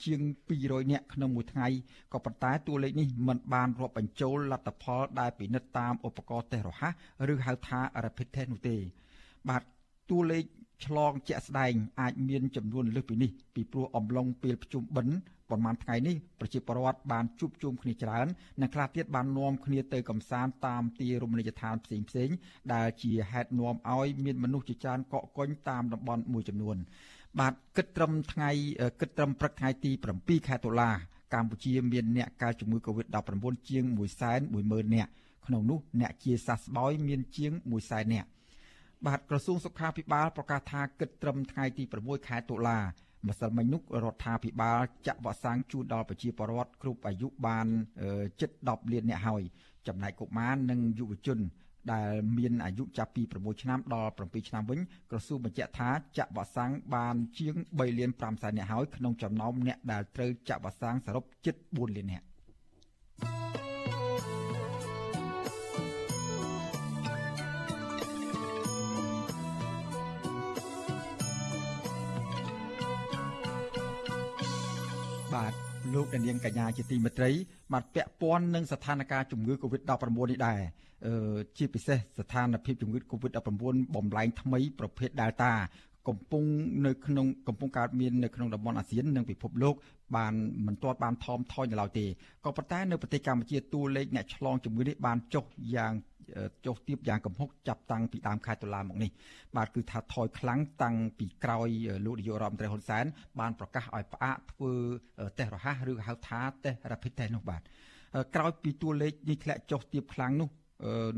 [0.04, 0.20] ជាង
[0.56, 1.68] 200នាក់ក្នុងមួយថ្ងៃ
[2.12, 6.92] ក៏ប៉ុន្តែតួលេខនេះមិនបានរាប់បញ្ចូលលទ្ធផលដែលពិនិត្យតាមឧបករណ៍តេស្តរហ័ស
[7.32, 8.76] ឬហៅថា rapid test នោះទេ
[9.48, 9.62] បាទ
[10.10, 10.44] តួលេខ
[10.86, 15.16] ឆ្លងជាក់ស្ដែងអាចមានចំនួនលើសពីនេះពីព្រោះអំឡុងពេលប្រជុំបិណ្ឌ
[15.50, 18.26] ប្រហែលថ្ងៃនេះប្រជាពលរដ្ឋបានជួបជុំគ្នាច្រើន
[18.60, 22.30] និងខ្លះទៀតបាននាំគ្នាទៅកំសាន្តតាមទីរមណីយដ្ឋានផ្សេងផ្សេង
[22.74, 26.76] ដែលជាហេតុនាំឲ្យមានមនុស្សជាច្រើនកកកុញតាមតំបន់មួយចំនួន
[27.40, 28.50] បាទគិតត្រឹមថ្ងៃ
[29.00, 30.90] គិតត្រឹមព្រឹកថ្ងៃទី7ខែតុលា
[31.34, 33.84] កម្ពុជាមានអ្នកកើតជំងឺ Covid-19 ជាង
[34.40, 35.10] 110,000នាក់
[35.46, 38.28] ក្នុងនោះអ្នកជាសះស្បើយមានជាង100,000នាក់
[39.06, 42.78] បាទក្រសួងសុខាភិបាលប្រកាសថាគិតត្រឹមថ្ងៃទី6ខែតុលា
[43.28, 47.66] ម្សិលមិញនោះរដ្ឋាភិបាលចាក់វ៉ាក់សាំងជូនដល់ប្រជាពលរដ្ឋគ្រប់អាយុបាន
[48.40, 49.42] ជិត10លាននាក់ហើយ
[49.86, 51.38] ចំណែកកុមារនិងយុវជន
[51.92, 54.80] ដែលមានអាយុចាប់ពី6ឆ្នាំដល់7ឆ្នាំវិញ
[55.10, 62.24] ក្រសួងបញ្ជាក់ថាចាក់វ៉ាក់សាំងបានជាង3លាន5សែននាក់ហើយក្នុងចំណោមអ្នកដែលត្រូវចាក់វ៉ាក់សាំងសរុបជិត4លាននាក់
[75.94, 77.30] បាទលោកនាងកញ្ញាជាទីមេត្រី
[77.72, 80.60] បាទពាក់ព័ន្ធនឹងស្ថានភាពជំងឺ Covid-19 នេះដែរ
[81.06, 83.48] អឺជាពិសេសស្ថានភាពជំងឺ Covid-19
[83.96, 85.52] បំលែងថ្មីប្រភេទ Delta
[86.08, 86.44] កំពុង
[86.86, 89.74] នៅក្នុងកំពុងកើតមាននៅក្នុងតំបន់អាស៊ាននិងពិភពលោក
[90.16, 90.34] បាន
[90.66, 92.06] មិនទាន់បានថមថយនៅឡើយទេ
[92.44, 95.92] ក៏ប៉ុន្តែនៅប្រទេសកម្ពុជាតួលេខអ្នកឆ្លងជំងឺនេះបានចុះយ៉ាង
[96.66, 99.10] ចុះទៀបយ៉ាងកំហុកចាប់តាំងពីដើមខែតុលាមកនេះ
[99.56, 101.68] បាទគឺថាថយខ្លាំងតាំងពីក្រោយ
[102.06, 103.04] លោកនាយករដ្ឋមន្ត្រីហ៊ុនសែន
[103.40, 104.72] បានប្រកាសឲ្យផ្អាកធ្វើ
[105.38, 107.60] តេស្តរហ័សឬហៅថាតេស្ត rapid test នោះបាទ
[108.34, 110.50] ក្រោយពីតួលេខនេះធ្លាក់ចុះទៀបខ្លាំងនោះ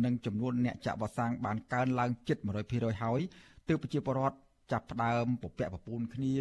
[0.05, 2.39] នឹងចំនួនអ្នកចាក់វ៉ាក់សាំងបានកើនឡើងជិត
[2.71, 3.21] 100%ហើយ
[3.69, 4.37] ទើបប្រជាពលរដ្ឋ
[4.73, 6.35] ចាប់ផ្ដើមពពាក់ពពូនគ្នា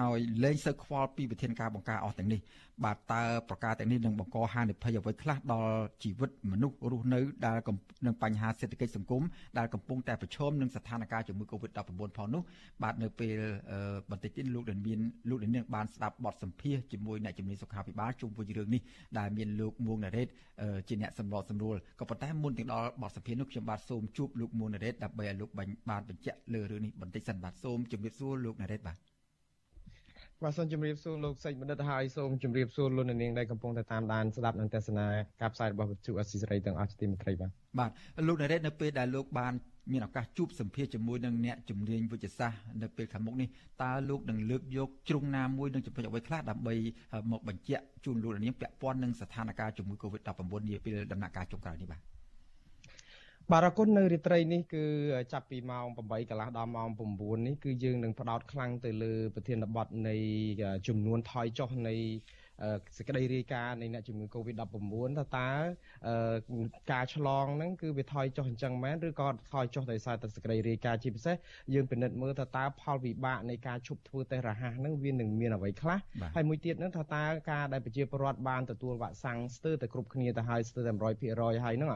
[0.00, 2.40] ហើយលែងសូវខ្វល់ពីវិធានការបង្ការអស់ទាំងនេះ
[2.84, 7.58] បាទតើប្រការទាំងនេះនឹងបង្កហានិភ័យអ្វីខ្លះដល់ជីវិតមនុស្សរស់នៅដែល
[8.06, 9.22] នឹងបញ្ហាសេដ្ឋកិច្ចសង្គម
[9.58, 11.78] ដែលកំពុងតែប្រឈមនឹងស្ថានភាពជំងឺ Covid-19
[12.18, 12.42] ផងនោះ
[12.82, 13.40] បាទនៅពេល
[14.10, 14.98] បន្តិចទៀតលោកដែលមាន
[15.28, 18.82] លោកដែលនឹងបានស្ដាប់បទសម្ភាសជាមួយអ្នកជំនាញសុខាភិបាលជុំវិញរឿងនេះ
[19.18, 20.28] ដែលមានលោកមួងណារ៉េត
[20.88, 29.13] ជាអ្នកសម្របសម្រួលក៏ប៉ុន្តែមុនទាំងដល់បទសម្ភាសនោះខ្ញុំបាទសូមជួបលោកមួងណារ៉េតដើម្បីឲ្យលោកបានបញ្ជាក់លើរឿងនេះបន្តិចសិនបាទសូមជម្រាបសួរលោកណារ៉េតបាទ
[30.44, 35.06] បាទសូមជម្រាបសួរលោកសេចបណ្ឌិតហើយសូមជម្រាបសួរលោកនាងដែលកំពុងតែតាមដានស្ដាប់និងទស្សនា
[35.40, 37.90] ការផ្សាយរបស់វិទ្យុអស៊ីសេរីទាំងអស់ជាទីមេត្រីបាទបាទ
[38.28, 39.52] លោកណារ៉េតនៅពេលដែលលោកបាន
[39.92, 43.48] មានឱកាសជួបសម្ភាសជាមួយនឹងអ្នកជំនាញវិទ្យាសាស្ត្រនៅពេលខាងមុខនេះ
[43.82, 46.74] តើលោកនឹងលើកយកជ្រុងណាមួយនឹងចំណុចអ្វីខ្លះដើម្បី
[47.30, 52.02] មកបញ្ជាក់ជូនលោកនាងពាក់ព័ន្ធនឹងស្ថានភាពជំងឺ Covid-19 នាពេលដំណាក់កាលចុងក្រោយនេះបាទ
[53.52, 54.84] បាទអរគុណនៅរាត្រីនេះគឺ
[55.32, 60.16] ចាប់ពីម៉ោង8កន្លះដល់ម៉ោង9នេះគឺយើងនឹងផ្ដោតខ្លាំងទៅលើប្រធានបទនៃ
[60.88, 61.94] ចំនួនថយចុះនៃ
[62.96, 64.62] សេចក្តីរាយការណ៍នៃអ្នកជំងឺ Covid-19
[65.18, 65.48] ថាតើ
[66.92, 71.36] ការឆ្លងហ្នឹងគឺវាថយចុះអញ្ចឹងមែនឬក៏ថយចុះដោយសារតែសេចក្តីរាយការណ៍ជាពិសេស
[71.74, 75.98] យើងពិនិត្យមើលថាតើផលវិបាកនៃការឈប់ធ្វើតេស្តរហ័សហ្នឹងវានឹងមានអ្វីខ្លះ
[76.34, 81.90] ហើយមួយទៀតហ្នឹងថាតើការដែលប្រជាពលរដ្ឋបានទទួលវ៉ាក់សាំងស្ទើរតែគ្រប់គ្នាទៅហើយស្ទើរតែ100%ហើយហ្នឹង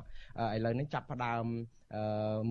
[0.54, 1.77] ឥឡូវនេះចាប់ផ្ដើមអឺ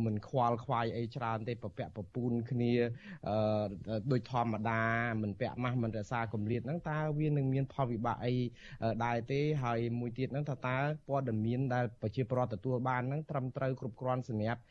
[0.06, 2.74] មិនខ្វល់ខ្វាយអីច្រើនទេប្រពាក់ប្រពូនគ្នា
[3.30, 4.82] អឺដូចធម្មតា
[5.22, 8.36] មិនពាក់ម៉ាស់មិនរក្សាកម្រិតហ្នឹងតើវានឹងមានផលវិបាកអី
[9.06, 10.78] ដែរទេហើយមួយទៀតហ្នឹងថាតើ
[11.08, 14.62] ព័ត៌មានដែលប្រជាពលរដ្ឋទទួលបានហ្នឹងត្រឹមត្រូវគ្រប់គ្រាន់សម្រាប់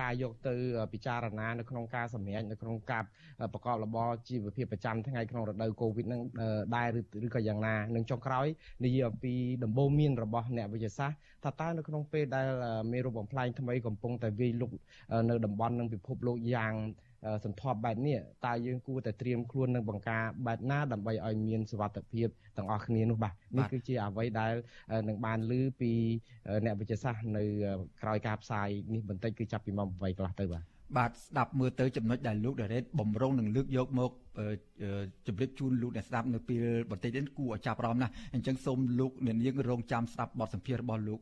[0.00, 0.54] ការយកទៅ
[0.92, 3.04] ពិចារណានៅក្នុងការសម្រេចនៅក្នុងការ
[3.52, 6.20] ប្រកបរបរជីវភាពប្រចាំថ្ងៃក្នុងរដូវកូវីដហ្នឹង
[6.76, 6.88] ដែរ
[7.26, 8.46] ឬក៏យ៉ាងណានឹងចុងក្រោយ
[8.84, 12.46] និយាយអំពីដំបូន្មានរបស់អ្នកវិទ្យាសាស្ត្រថាតើនៅក្នុងពេលដែល
[12.92, 14.70] មេរោគបំផ្លាញថ្មីកំពុងតែវាយលុក
[15.30, 16.74] នៅតំបន់និងពិភពលោកយ៉ាង
[17.44, 24.52] សន្ធាប់បែបនេះតើយើងគួរតែត្រៀមខ្លួននឹងបង្ការបែបណាដើម្បីឲ្យមានសុវត្ថិភាពទាំងអស់គ្នានោះបាទនេះគឺជាអ្វីដែល
[25.08, 25.92] នឹងបានលើពី
[26.64, 27.44] អ្នកវិទ្យាសាស្ត្រនៅ
[28.02, 34.10] ក្រោយការផ្សាយនេះបន្តិចគឺចាប់ពីម៉ោង8កន្លះទៅបាទ បាទស្ដាប់មើលទៅចំណុចដែលលោកដារ៉េតបំរុងនឹងលើកយកមក
[35.26, 41.20] ជម្រាបជូនលោកអ្នកស្ដាប់នៅពេលបន្តិចនេះគួរឲ្យចាប់អារម្មណ៍ណាស់អញ្ចឹងសូមលោកអ្នកនាងរងចាំស្ដាប់បទសម្ភាសន៍របស់លោក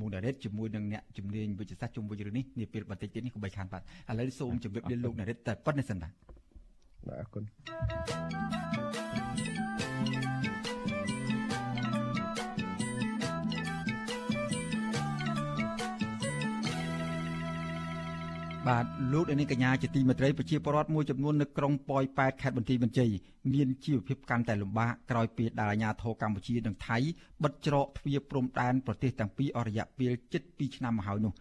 [0.00, 3.84] មូដារ៉េតជាមួយនឹងអ្នកជំនាញវិទ្យាសាស្ត្រជុំវិញរឿងនេះនាពេលបន្តិចទៀតនេះកុំបីខានបាទឥ
[4.18, 6.12] ឡូវសូមជម្រាបលាលោកអ្នករ៉េតតែប៉ុណ្្នេះសិនបាទ
[7.06, 8.67] បាទអរគុណ
[18.68, 23.10] បាទលោកនាងកញ្ញាជាទីមេត្រីប្រជាពលរដ្ឋមួយចំនួននៅក្រុងប៉ោយប៉ែតខេត្តបន្ទាយមានជ័យ
[23.54, 26.98] មានជីវភាពកាន់តែលំបាកក្រោយពីដែលអាជ្ញាធរកម្ពុជានិងថៃ
[27.42, 31.32] បិទច្រកទ្វារព្រំដែនប្រទេសទាំងពីរអស់រយៈពេលជិត2ឆ្នាំមកហើយនោះ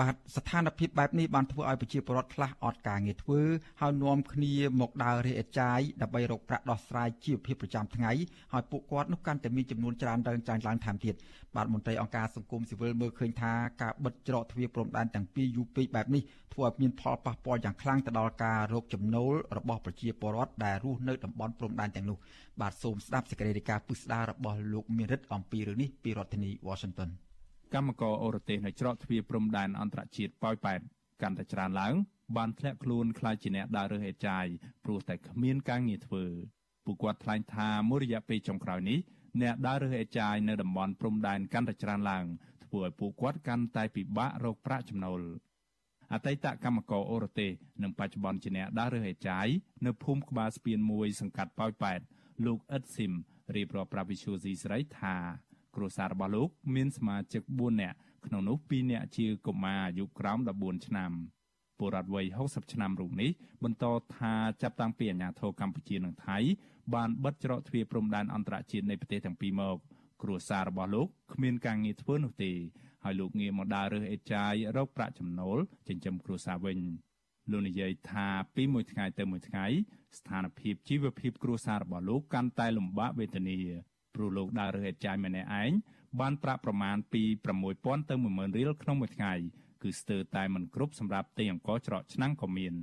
[0.00, 3.40] បាទស្ថានភាពបែបនេះបានធ្វើឲ្យប្រជាពលរដ្ឋខ្លះអត់ការងារធ្វើ
[3.80, 8.12] ហើយនាំគ្នាមកដើររេអេតចាយដើម្បីរកប្រាក់ដោះស្រាយជីវភាពប្រចាំថ្ងៃ
[8.52, 11.14] ហើយពួកគាត់នោះកាន់តែមានចំនួនច្រើនឡើងច្រើនឡើងថែមទៀត
[11.56, 16.22] បាទមន្ត្រីអង្គការសង្គមស៊ីវិលមើលឃើញថាការបិទច្រកទ្វារព្រំដែនទាំងពីរយូរពេកបែបនេះ
[16.52, 22.18] ធ្វើឲ្យមានផលប៉ះពាល់យ៉ាងខ្លាំងទៅដល់ការរកចំណូលរបស់ប្រជាពលរដ្ឋដែលរស់នៅតំបន់ព្រំដែនទាំងនោះ
[22.60, 27.10] បាទសូមស្ដាប់សេចក្តីរាយការណ៍ពុស្ដាររបស់លោកមានរិទ្ធអំពីរឿងនេះពីរដ្ឋធានី Washington
[27.74, 30.80] កម្មករអូរទេសនៅច្រកទ្វារព្រំដែនអន្តរជាតិប៉ោយប៉ែត
[31.22, 31.94] កាន់តែច្រើនឡើង
[32.36, 34.46] បានធ្លាក់ខ្លួនខ្លាចជាអ្នកដើររើសអេចាយ
[34.84, 36.24] ព្រោះតែគ្មានការងារធ្វើ
[36.84, 38.98] ពួកគាត់ថ្លែងថាមួយរយៈពេលចុងក្រោយនេះ
[39.42, 42.24] អ្នកដើររើសអេចាយនៅតំបន់ព្រំដែនកាន់តែច្រើនឡើង
[42.64, 45.20] ធ្វើឲ្យពួកគាត់កាន់តែពិបាករកប្រាក់ចំណូល
[46.12, 47.50] អតីតកម្មករអូរទេស
[47.82, 49.46] និងបច្ចុប្បន្នជាអ្នកដើររើសអេចាយ
[49.86, 52.00] នៅភូមិក្បាលស្ពានមួយសង្កាត់ប៉ោយប៉ែត
[52.46, 53.12] លោកអ៊ិតស៊ីម
[53.56, 55.16] រៀបរាប់ប្រាប់វិសុយស៊ីស្រីថា
[55.76, 57.96] គ្រួសាររបស់លោកមានសមាជិក4នាក់
[58.26, 61.10] ក្នុងនោះ2នាក់ជាកុមារអាយុក្រោម14ឆ្នាំ
[61.78, 63.30] ពលរដ្ឋវ័យ60ឆ្នាំរូបនេះ
[63.64, 63.84] បន្ត
[64.16, 66.38] ថាចាប់តាំងពីអាញាធរកម្ពុជានិងថៃ
[66.94, 69.76] បានបិទច្រកទ្វារព្រំដែនអន្តរជាតិនៃប្រទេសទាំងពីរមក
[70.22, 72.52] គ្រួសាររបស់លោកគ្មានការងារធ្វើនោះទេ
[73.04, 75.58] ហើយលោកងាកមកដើររើសអេចាយរកប្រាក់ចំណូល
[75.88, 76.78] ចិញ្ចឹមគ្រួសារវិញ
[77.50, 79.66] លោកនិយាយថាពីមួយថ្ងៃទៅមួយថ្ងៃ
[80.18, 83.58] ស្ថានភាពជីវភាពគ្រួសាររបស់លោកកាន់តែលំបាកវេទនា
[84.14, 85.70] ព្រោះលោកដើររើសអេតចាយម្នាក់ឯង
[86.20, 87.22] បានប្រាក់ប្រមាណពី
[87.66, 89.32] 6000ទៅ10000រៀលក្នុងមួយថ្ងៃ
[89.82, 92.74] គឺស្ទើរតែមិនគ្រប់សម្រាប់ទិញអង្ករច្រកឆ្នាំងក៏មាន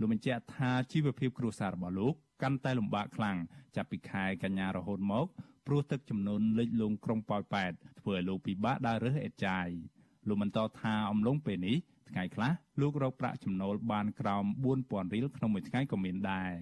[0.00, 3.36] លោកបញ្ជាក់ថាជីវភាពគ្រួសាររបស់លោកកាន់តែលំបាកខ្លាំង
[3.76, 5.26] ចាប់ពីខែកញ្ញារហូតមក
[5.66, 9.68] ព្រោះទឹកចំនួនលិចលង់ក្រុងប៉ោយប៉ែតធ្វើឲ្យលោកពិបាកដើររើសអេតចាយ
[10.28, 11.76] លោកបន្តថាអំឡុងពេលនេះ
[12.10, 14.44] ថ្ងៃខ្លះលោករកប្រាក់ចំណូលបានក្រោម
[14.74, 16.52] 4000រៀលក្នុងមួយថ្ងៃក៏មានដែរ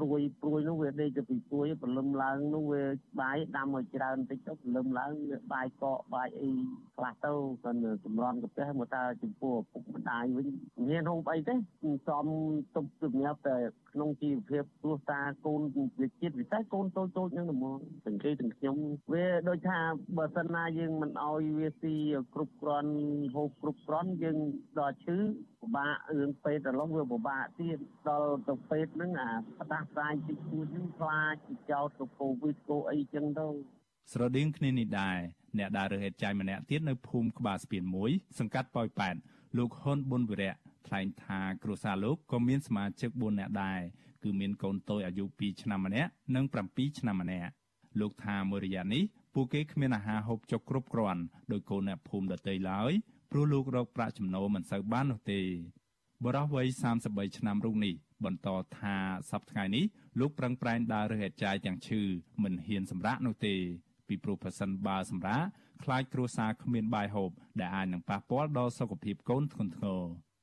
[0.00, 2.82] ព្រួយព្រួយនោះវាដេកទៅពីព្រួយព្រលឹមឡើងនោះវា
[3.20, 6.50] បាយដាំឲ្យច្រើនតិចទៅព្រលឹមឡើងវាបាយកកបាយអី
[6.96, 7.32] ខ្លះទៅ
[7.62, 10.46] គាត់ចម្រន់កាពះមកតើចំពោះឪពុកម្ដាយវិញ
[10.88, 12.26] មានហូបអីទេសំ
[12.74, 13.56] ទុបជំនាបតែ
[13.94, 15.60] ក្នុងជីវភាពគ្រួសារកូន
[16.00, 18.76] វិជាតិវិស័យកូនតូចតូចហ្នឹងហ្មងទាំងគេទាំងខ្ញុំ
[19.12, 19.78] វាដូចថា
[20.16, 21.94] បើសិនណាយើងមិនអោយវាស៊ី
[22.34, 22.92] គ្រប់គ្រាន់
[23.34, 24.38] ហូបគ្រប់គ្រាន់យើង
[24.78, 25.18] ដល់ឈឺ
[25.60, 27.78] ពិបាករឿងពេទ្យដល់វាពិបាកទៀត
[28.08, 29.30] ដល់ទៅពេទ្យហ្នឹងអា
[29.60, 31.34] ផ្ដាសាយតិចតួចហ្នឹងខ្លាច
[31.70, 33.46] ចោតទៅកូវីដកូអីចឹងទៅ
[34.12, 35.18] ស្រដៀងគ្នានេះដែរ
[35.58, 39.14] អ្នកដើររើសហេតុចាយម្នាក់ទៀតនៅភូមិក្បាលស្ពានមួយសង្កាត់ប៉ោយប៉ែត
[39.58, 40.54] លោកហ៊ុនប៊ុនវិរៈ
[40.86, 43.80] ថ្លែងថាគ្រួសារលោកក៏មានសមាជិក4នាក់ដែរ
[44.22, 47.50] គឺមានកូនតូចអាយុ2ឆ្នាំម្នាក់និង7ឆ្នាំម្នាក់
[48.00, 49.02] លោកថាមួយរយៈនេះ
[49.34, 51.22] ពួកគេគ្មានអាហារហូបចុកគ្រប់គ្រាន់
[51.52, 52.92] ដោយកូនអ្នកភូមិដទៃឡើយ
[53.30, 55.40] ព្រោះលោករកប្រាក់ចំណូលមិនសូវបាននោះទេ
[56.24, 56.66] បរិះវ័យ
[57.02, 58.96] 33ឆ្នាំរូបនេះបន្តថា
[59.30, 59.84] សប្តាហ៍នេះ
[60.20, 62.00] លោកប្រឹងប្រែងដើររើសអេតចាយទាំងឈឺ
[62.42, 63.54] មិនហ៊ានសម្រាកនោះទេ
[64.08, 65.42] ពីព្រោះប្រសិនបើសម្រាក
[65.82, 70.02] ខ្លាចគ្រួសារគ្មានបាយហូបដែលអាចនឹងប៉ះពាល់ដល់សុខភាពកូនធ្ងន់ធ្ងរ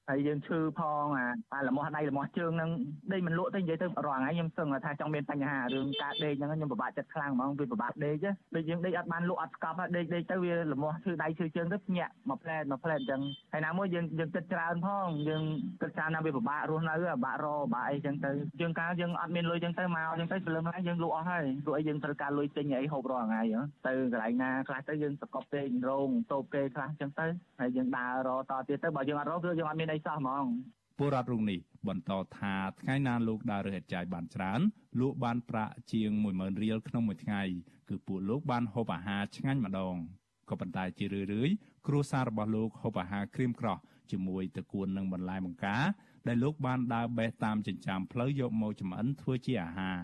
[0.10, 2.72] ហើយយើងឈឺផងអាតែលមាស់ដៃលមាស់ជើងហ្នឹង
[3.14, 8.16] ដេកមិនលក់ទេនិយាយទៅរាល់ថ្ងៃខ្ញុំសឹងថាចង់មានបញ្ហារឿងការដេកហ្នឹងខ្ញុំពិបាកចិត្តខ្លាំងហ្មងវាពិបាកដេក
[8.56, 13.22] ដូចយើងដេកអត់បានលក់អត់ស្កប់ដេកដេកទៅវាលមាស់ឈឺដៃឈឺជើងទៅភ្ញាក់មកផ្លែតមកផ្លែតអញ្ចឹង
[13.54, 15.44] ហើយណាមួយយើងយើងគិតច្រើនផងយើង
[15.82, 18.32] គិតច្រើនណាវាពិបាករស់នៅពិបាករពិបាកអីចឹងទៅ
[18.62, 23.42] យើងកាលយើងអត់មានលុយចឹងទៅមកចឹងទៅព្រលឹមហើយយើងលក់អស់ហើយព្រោះអីយើងត្រូវការលុយទិញអីហូបរាល់ថ្ងៃ
[23.88, 27.28] ទៅកន្លែងណាខ្លះទៅយើងសកប់ពេករោងតូបគេខ្លះចឹងទៅ
[27.60, 30.46] ហើយយើងដើររតទៀតទៅបើយើងអត់រកគឺយើងអត់មានអីសោះហ្មង
[30.98, 34.60] ពលរដ្ឋរូបនេះបន្តថាថ្ងៃណាលោកដើររើសអេតចាយបានច្រើន
[35.00, 37.42] លក់បានប្រាក់ជាង10000រៀលក្នុងមួយថ្ងៃ
[37.90, 39.96] គឺពួកលោកបានហូបអាហារឆ្ងាញ់ម្ដង
[40.50, 41.56] ក៏ប៉ុន្តែជារឿយៗ
[41.88, 43.78] គ្រួសាររបស់លោកហូបអាហារក្រៀមក្រោះ
[44.12, 45.84] ជាមួយតកួននិងបន្លែបង្ការ
[46.28, 50.00] ដែលលោកបានដើរបេះតាមចិញ្ចើមផ្លូវយកមកចម្អិនធ្វើជាអាហារ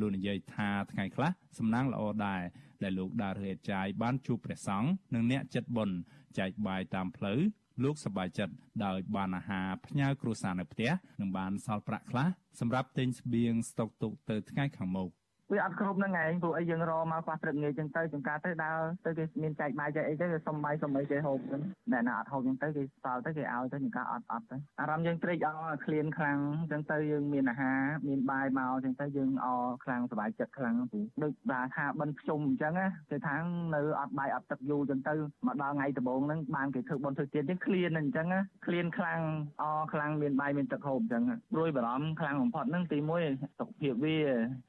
[0.00, 2.42] លោកនិយាយថាថ្ងៃខ្លះសំណាងល្អដែរ
[2.82, 5.96] ដែលលោកដើររើសអេតចាយបានជួបព្រះសង្ឃនិងអ្នកចិត្តបុណ្យ
[6.38, 7.40] ចែកបាយតាមផ្លូវ
[7.82, 8.54] លោកសប្បាយចិត្ត
[8.84, 12.28] ដោយបានអាហារផ្ញើគ្រួសារនៅផ្ទះនិងបានសល់ប្រាក់ខ្លះ
[12.60, 15.08] សម្រាប់ទិញស្បៀងស្តុកទុកទៅថ្ងៃខាងមុខ
[15.52, 26.38] វាអត់គ្រប់នឹងឯងព្រោះអីយើងរមកខ្វះព្រឹកងាយចឹងទៅចង្ការទៅដើរទៅគេមានចែកបាយចែកអីទៅគេសុំបាយសុំអីគេហូបចឹងតែណាអត់ហូបចឹងទៅគេសល់ទៅគេឲ្យទៅចង្ការអត់អត់ទៅអារម្មណ៍យើងត្រេកអរឃ្លានខ្លាំង
[26.70, 33.34] ចឹងទៅយើងមានអាហារមានបាយមកចឹងទៅយើងអរខ្លាំងសុបាយចិត្តខ្លាំងព្រោះដូចបាទថាបិណ្ឌភ្ជុំអញ្ចឹងណាគេថា
[33.74, 35.14] នៅអត់បាយអត់ទឹកយូរចឹងទៅ
[35.46, 39.20] មកដល់ថ្ងៃដំបូងហ្នឹងបានគេធ្វើបុណ្យធ្វើទានចឹងឃ្លានអញ្ចឹងណាឃ្លានខ្លាំង
[39.62, 41.22] អរខ្លាំងមានបាយមានទឹកហូបចឹង
[41.52, 44.18] ព្រួយបារម្ភខ្លាំងបំផុតហ្នឹងទី1សុខភាពវា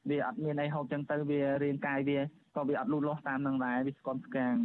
[0.10, 2.20] វាអត់មានអីហូបចឹងទៅវារាងកាយវា
[2.56, 4.56] ក៏វាអត់លូតលាស់តាមនឹងដែរវាស្គមស្កាង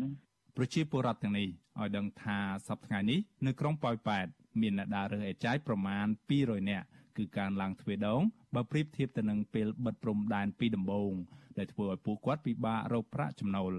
[0.57, 1.49] ប្រជាពលរដ្ឋទាំងនេះ
[1.81, 2.39] ឲ្យដឹងថា
[2.69, 4.27] សប្តាហ៍នេះនៅក្រុងប៉ោយប៉ែត
[4.61, 6.07] មានអ្នកដើររើសអេចាយប្រមាណ
[6.39, 6.87] 200នាក់
[7.17, 8.23] គឺការឡើងទ្វេដង
[8.55, 11.13] បើប្រៀបធៀបទៅនឹងពេលបិទព្រំដែនពីដំបូង
[11.59, 13.75] ដែលធ្វើឲ្យពួកគាត់ពិបាករកប្រាក់ចំណូល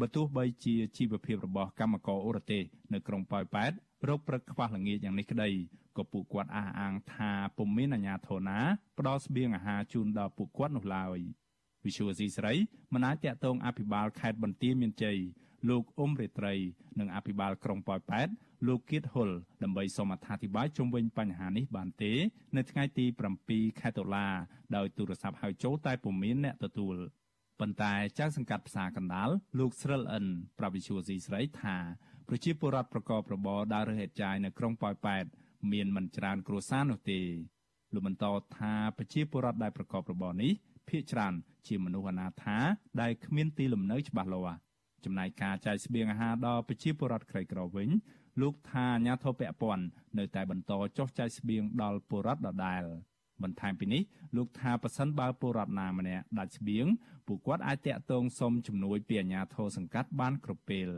[0.00, 3.72] បើទោះបីជាជីវភាពរបស់កម្មករអូរទេសនៅក្រុងប៉ោយប៉ែត
[4.08, 5.48] រោគព្រឹកខ្វះល្ងាចយ៉ាងនេះក្តី
[5.96, 8.58] ក៏ពួកគាត់អះអាងថាពុំមានអាជ្ញាធរណា
[8.98, 11.18] ផ្ដល់ស្បៀងអាហារជូនដល់ពួកគាត់នោះឡើយ
[11.84, 12.52] វិសុវស៊ីស្រី
[12.92, 15.18] មិនអាចតាក់ទងអភិបាលខេត្តបន្ទាយមានជ័យ
[15.68, 16.54] លោកអ៊ុំរេត្រី
[16.98, 18.28] និងអភិបាលក្រុងប៉ោយប៉ែត
[18.66, 19.30] លោកគៀតហ៊ុល
[19.62, 22.12] ដើម្បីសូមអត្ថាធិប្បាយជុំវិញបញ្ហានេះបានទេ
[22.56, 23.06] នៅថ្ងៃទី
[23.42, 24.26] 7ខែតុលា
[24.76, 26.96] ដោយទូរស័ព្ទហៅចូលតែពុំមានអ្នកទទួល
[27.60, 30.26] ប៉ុន្តែចៅសង្កាត់ផ្សារកណ្ដាលលោកស្រិលអិន
[30.58, 31.76] ប្រវិជ្ជាស៊ីស្រីថា
[32.28, 35.24] ប្រជាពលរដ្ឋប្រកបរបរដើររើសហេតុចាយនៅក្រុងប៉ោយប៉ែត
[35.72, 37.20] មានមិនច្រើនគ្រួសារនោះទេ
[37.92, 38.24] លោកបន្ត
[38.58, 40.52] ថាប្រជាពលរដ្ឋដែលប្រកបរបរនេះ
[40.88, 41.34] ភ ieck ច្រើន
[41.66, 42.58] ជាមនុស្សអនាថា
[43.00, 44.58] ដែលគ្មានទីលំនៅច្បាស់លាស់
[45.04, 47.88] ចំណែកការចែកស្បៀងអាហារដល់ប្រជាពលរដ្ឋក្រីក្រវិញ
[48.40, 49.84] លោកថាអាញាធរពពាន់
[50.18, 52.82] នៅតែបន្តចុះចែកស្បៀងដល់ពលរដ្ឋដដែល
[53.42, 54.02] បន្ថែមពីនេះ
[54.36, 56.86] លោកថាប៉ះសិនបើពលរដ្ឋណាម្នាក់ដាច់ស្បៀង
[57.26, 60.88] ពួកគាត់អាចតាក់ទងសុំជំនួយពីអាជ្ញាធរសង្កាត់បានគ្រប់ពេល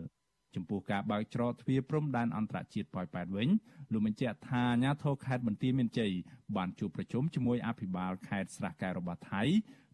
[0.54, 3.48] ចំពោះការបើកច្រកទ្វារព្រំដែនអន្តរជាតិប៉ោយប៉ែតវិញ
[3.92, 6.12] លោកបញ្ជាក់ថាអាជ្ញាធរខេត្តបន្ទាយមានជ័យ
[6.56, 9.42] បានជួបប្រជុំជាមួយអភិបាលខេត្តស្រះកែវរបស់ថៃ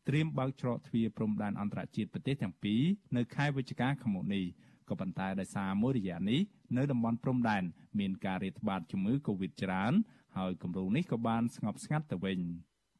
[0.08, 2.82] ត្រៀមបើកច្រកទ្វារព្រំដែនអន្តរជាតិប្រទេសទាំងពីរ
[3.16, 4.44] នៅខែវិច្ឆិកាខាងមុខនេះ
[4.88, 6.40] ក៏ប៉ុន្តែដោយសារមួយរយៈនេះ
[6.76, 7.62] នៅតំបន់ព្រំដែន
[7.98, 9.92] មានការរាតត្បាតជំងឺ Covid ច្រើន
[10.36, 12.38] ហើយគម្រោងនេះក៏បានស្ងប់ស្ងាត់ទៅវិញ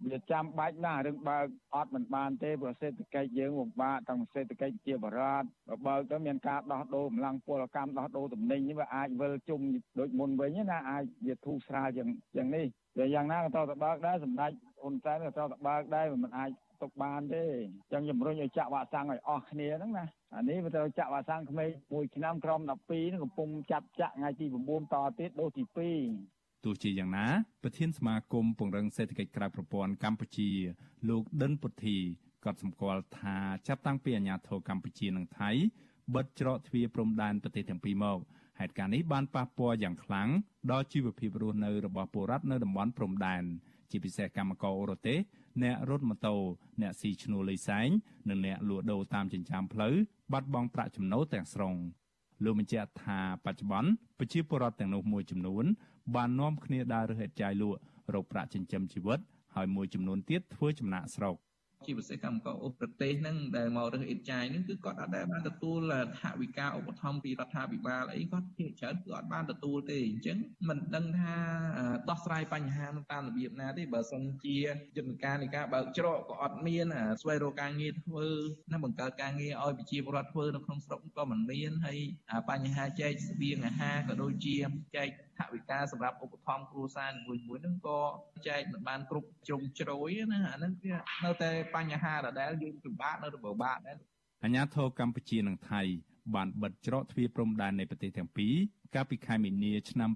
[0.06, 5.44] វាចាំបាច់ណាស់រឿងបើកអត់មិនបានទេព្រោះសេដ្ឋកិច្ចយើងពិបាកទាំងសេដ្ឋកិច្ចជាបរត
[5.86, 9.60] បើកទៅមានការដោះដូរកម្លាំងពលកម្មដោះដូរទំនិញវាអាចវិលជុំ
[9.98, 16.50] ដូចមុនវិញណាអាចវាធូរស្រាលយ៉ាងយ៉ាងនេះតែយ៉ាងណាក៏តទៅបើកដែរសម្ដេចហ៊ុនសែនក៏តទៅបើកដែរមិនអាច
[16.82, 27.26] ទុកបានទេអញ្ចឹងជំរុញឲ្យចាក់វ៉ាក់សាំងឲ្យអស់គ្នាហ្នឹងណាអានេះវាទៅចាក់វ៉ាក់សាំងក្មេងមួយឆ្នាំក្រម12ហ្នឹងកំពុងចាប់ចាក់ថ្ងៃទី9តទៀតដូសទី2 ទោះជាយ៉ាងណា
[27.62, 30.50] ប្រធានសមាគមពង្រឹងសេដ្ឋកិច្ចក្រៅប្រព័ន្ធកម្ពុជា
[31.08, 31.96] លោកដិនពុទ្ធី
[32.44, 33.36] ក៏សម្គាល់ថា
[33.68, 35.50] ចាប់តាំងពីអាញាធរកម្ពុជានិងថៃ
[36.14, 38.18] បិទច្រកទ្វារព្រំដែនប្រទេសទាំងពីរមក
[38.58, 40.28] ហេតុការណ៍នេះបានប៉ះពាល់យ៉ាងខ្លាំង
[40.70, 43.44] ដល់ជីវភាពរស់នៅរបស់ពលរដ្ឋនៅតំបន់ព្រំដែន
[43.90, 45.18] ជាពិសេសកម្មកររទេស
[45.62, 46.36] អ្នករត់ម៉ូតូ
[46.80, 47.88] អ្នកស៊ីឈ្នួលលីសែង
[48.28, 49.94] និងអ្នកលក់ដូរតាមចិញ្ចើមផ្លូវ
[50.32, 51.74] បាត់បង់ប្រាក់ចំណូលទាំងស្រុង
[52.44, 55.64] លោកបញ្ជាក់ថាបច្ចុប្បន្នប្រជាពលរដ្ឋទាំងនោះមួយចំនួន
[56.16, 57.78] បាននាំគ្នាដើររើសអេតចាយលក់
[58.14, 59.18] រកប្រាក់ចិញ្ចឹមជីវិត
[59.54, 61.36] ហើយមួយចំនួនទៀតធ្វើចំណាក់ស្រុក
[61.86, 65.78] ជាពិសេសកម្មករឧបប្រទេសហ្នឹងដែលមករើសអេតចាយហ្នឹងគឺគាត់អត់ដែលបានទទួល
[66.20, 70.38] ថវិកាឧបត្ថម្ភពីរដ្ឋាភិបាលអីគាត់ភាគច្រើនគឺអត់បានទទួលទេអញ្ចឹង
[70.68, 71.36] មិនដឹងថា
[72.10, 74.56] ដោះស្រាយបញ្ហានឹងតាមរបៀបណាទេបើសិនជា
[74.98, 76.86] យន្តការនៃការបើកច្រកក៏អត់មាន
[77.22, 78.26] ស្វែងរកការងារធ្វើ
[78.72, 81.98] ណាបង្កើតការងារឲ្យប្រជាពលរដ្ឋធ្វើនៅក្នុងស្រុកក៏មិនមានហើយ
[82.50, 84.56] បញ្ហាចែកស្បៀងអាហារក៏ដូចជា
[84.96, 88.00] ចែក ថវិកាសម្រាប់ឧបត្ថម្ភគ្រួសារមួយមួយហ្នឹងក៏
[88.48, 93.96] ចែកមិនបានគ្រប់ជ្រុងជ្រោយណាអាហ្នឹងវានៅតែបញ្ហាដដែលយើងពិបាកនៅរបបបាក់ដែរ
[94.44, 95.82] អាញាធរកម្ពុជានិងថៃ
[96.34, 98.54] បានបិទច្រកទ្វារព្រំដែននៃប្រទេសទាំងពីរ
[98.94, 100.10] កាលពីខែមីនាឆ្នាំ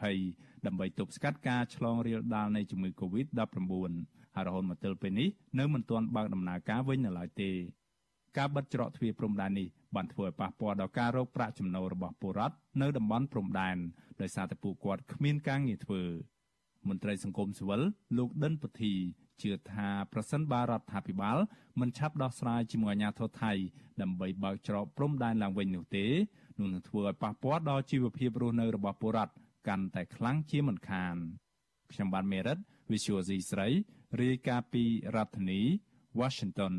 [0.00, 3.58] 2020ដើម្បីទប់ស្កាត់ការឆ្លងរាលដាលនៃជំងឺ Covid-19
[4.34, 7.50] ហើយរហូតមកទល់ពេលនេះនៅមិនទាន់បើកដំណើរការវិញនៅឡើយទេ
[8.38, 13.76] ការបិទច្រកទ្វារព្រំដែននេះបានធ្វើឲ្យប៉ះពាល់ដល់ការរកប្រាក់ចំណូលរបស់ពលរដ្ឋនៅតំបន់ព្រំដែន
[14.20, 16.02] ដោយសារតែពួកគាត់គ្មានការងារធ្វើ
[16.88, 17.82] មន្ត្រីសង្គមស៊ីវិល
[18.18, 18.94] លោកដិនពុធី
[19.42, 21.38] ជឿថាប្រសិនបើរដ្ឋាភិបាល
[21.80, 23.52] មិនឆាប់ដោះស្រាយជាមួយអាជ្ញាធរថៃ
[24.02, 26.06] ដើម្បីបើកច្រកព្រំដែនឡើងវិញនោះទេ
[26.58, 29.34] នោះនឹងធ្វើឲ្យប៉ះពាល់ដល់ជីវភាពរស់នៅរបស់ពលរដ្ឋ
[29.68, 31.16] កាន់តែខ្លាំងជាមិនខាន
[31.92, 32.58] ខ្ញុំបានមេរិត
[32.90, 33.68] Visual C ស្រី
[34.20, 35.60] រាយការណ៍ពីរដ្ឋធានី
[36.20, 36.74] Washington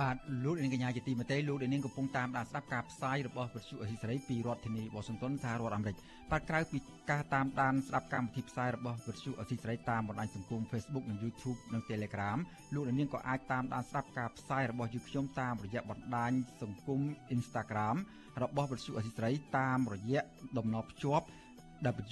[0.00, 5.96] បាទលោកនាងកញ្ញាជាទីមេត្រីលោកនាងកំពុងតាមដានស្ដាប់ការផ្សាយរបស់វិទ្យុអេស៊ីសរ៉ៃពីរដ្ឋធានីវ៉ាស៊ីនតោនសហរដ្ឋអាមេរិក
[6.30, 6.78] បាទក្រៅពី
[7.10, 12.38] ការតាមដានស្ដាប់កម្មវិធីផ្សាយរបស់វិទ្យុអេស៊ីសរ៉ៃតាមបណ្ដាញសង្គម Facebook និង YouTube និង Telegram
[12.74, 16.32] លោកនាងក៏អាចតាមដានស្ដាប់ការផ្សាយរបស់យើងខ្ញុំតាមរយៈបណ្ដាញ
[16.62, 17.00] សង្គម
[17.36, 17.96] Instagram
[18.42, 20.20] របស់វិទ្យុអេស៊ីសរ៉ៃតាមរយៈ
[20.58, 21.24] តំណភ្ជាប់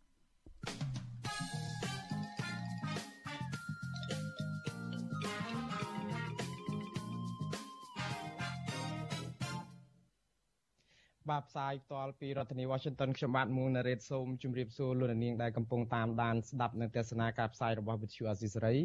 [11.30, 18.78] បាទផ្សាយផ្ទាល់ពីរដ្ឋធានី Washington ខ្ញុំបាទមួងណារ៉េតសូមជម្រាបសួរលោកនាងដែលកំពុងតាមដានស្ដាប់និងទស្សនាការផ្សាយរបស់ Vuthu Azisery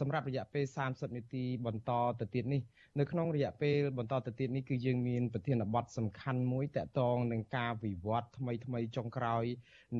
[0.00, 2.62] សម្រាប់រយៈពេល30នាទីបន្តទៅទៀតនេះ
[2.98, 9.44] នៅក្នុងរយៈពេលបន្តទៅទៀតនេះគឺយើងមានប្រធានបទសំខាន់មួយតកតងនឹងការវិវត្តថ្មីថ្មីចុងក្រោយ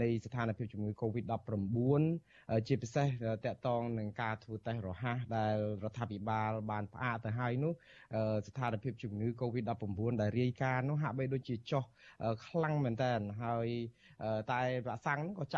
[0.03, 1.77] នៃស្ថានភាពជំងឺ Covid-19
[2.69, 3.07] ជាពិសេស
[3.45, 7.73] តកតងនឹងការធ្វើតេស្តរហ័សដែលរដ្ឋាភិបាលបានផ្អាកទៅហើយនោះ
[8.47, 11.76] ស្ថានភាពជំងឺ Covid-19 ដែលរាយការណ៍នោះហាក់បីដូចជាចុះ
[12.47, 13.13] ខ្លាំងមែនតើ
[13.43, 13.69] ហើយ
[14.51, 15.45] តែវ៉ាក់សាំងក៏